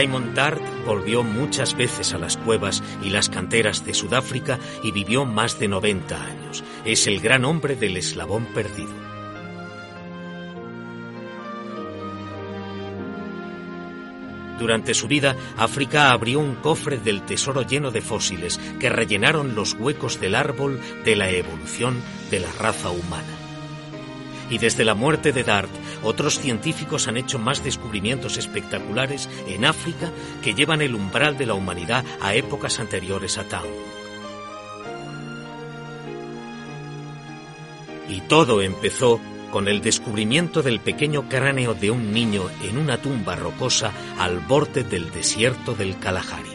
Raymond 0.02 0.34
Dart 0.34 0.60
volvió 0.84 1.22
muchas 1.22 1.78
veces 1.78 2.12
a 2.16 2.18
las 2.18 2.36
cuevas 2.36 2.82
y 3.04 3.12
las 3.12 3.30
canteras 3.30 3.86
de 3.86 3.94
Sudáfrica 3.94 4.58
y 4.82 4.92
vivió 4.92 5.26
más 5.26 5.60
de 5.60 5.68
90 5.68 6.26
años. 6.26 6.64
Es 6.86 7.06
el 7.06 7.20
gran 7.20 7.46
hombre 7.46 7.76
del 7.76 7.96
eslabón 7.98 8.46
perdido. 8.46 8.90
Durante 14.58 14.96
su 14.96 15.08
vida, 15.08 15.36
África 15.56 16.10
abrió 16.10 16.40
un 16.40 16.56
cofre 16.56 16.98
del 16.98 17.22
tesoro 17.22 17.62
lleno 17.62 17.92
de 17.92 18.02
fósiles 18.02 18.60
que 18.80 18.90
rellenaron 18.90 19.54
los 19.54 19.76
huecos 19.76 20.20
del 20.20 20.34
árbol 20.34 20.82
de 21.06 21.16
la 21.16 21.30
evolución 21.30 22.02
de 22.32 22.40
la 22.40 22.52
raza 22.54 22.90
humana. 22.90 23.41
Y 24.52 24.58
desde 24.58 24.86
la 24.86 24.94
muerte 24.94 25.32
de 25.32 25.44
Dart, 25.44 25.72
otros 26.04 26.38
científicos 26.38 27.08
han 27.08 27.18
hecho 27.18 27.40
más 27.40 27.64
descubrimientos 27.64 28.38
espectaculares 28.38 29.30
en 29.48 29.66
África 29.66 30.12
que 30.44 30.54
llevan 30.54 30.82
el 30.82 30.94
umbral 30.94 31.38
de 31.38 31.46
la 31.46 31.54
humanidad 31.54 32.06
a 32.20 32.36
épocas 32.36 32.80
anteriores 32.80 33.38
a 33.38 33.46
Town. 33.46 33.72
Y 38.10 38.20
todo 38.22 38.62
empezó 38.62 39.22
con 39.52 39.70
el 39.70 39.82
descubrimiento 39.82 40.62
del 40.62 40.82
pequeño 40.82 41.30
cráneo 41.30 41.74
de 41.74 41.92
un 41.92 42.12
niño 42.12 42.44
en 42.62 42.78
una 42.78 42.98
tumba 42.98 43.38
rocosa 43.38 43.94
al 44.20 44.40
borde 44.40 44.84
del 44.84 45.12
desierto 45.12 45.76
del 45.76 45.98
Kalahari. 45.98 46.51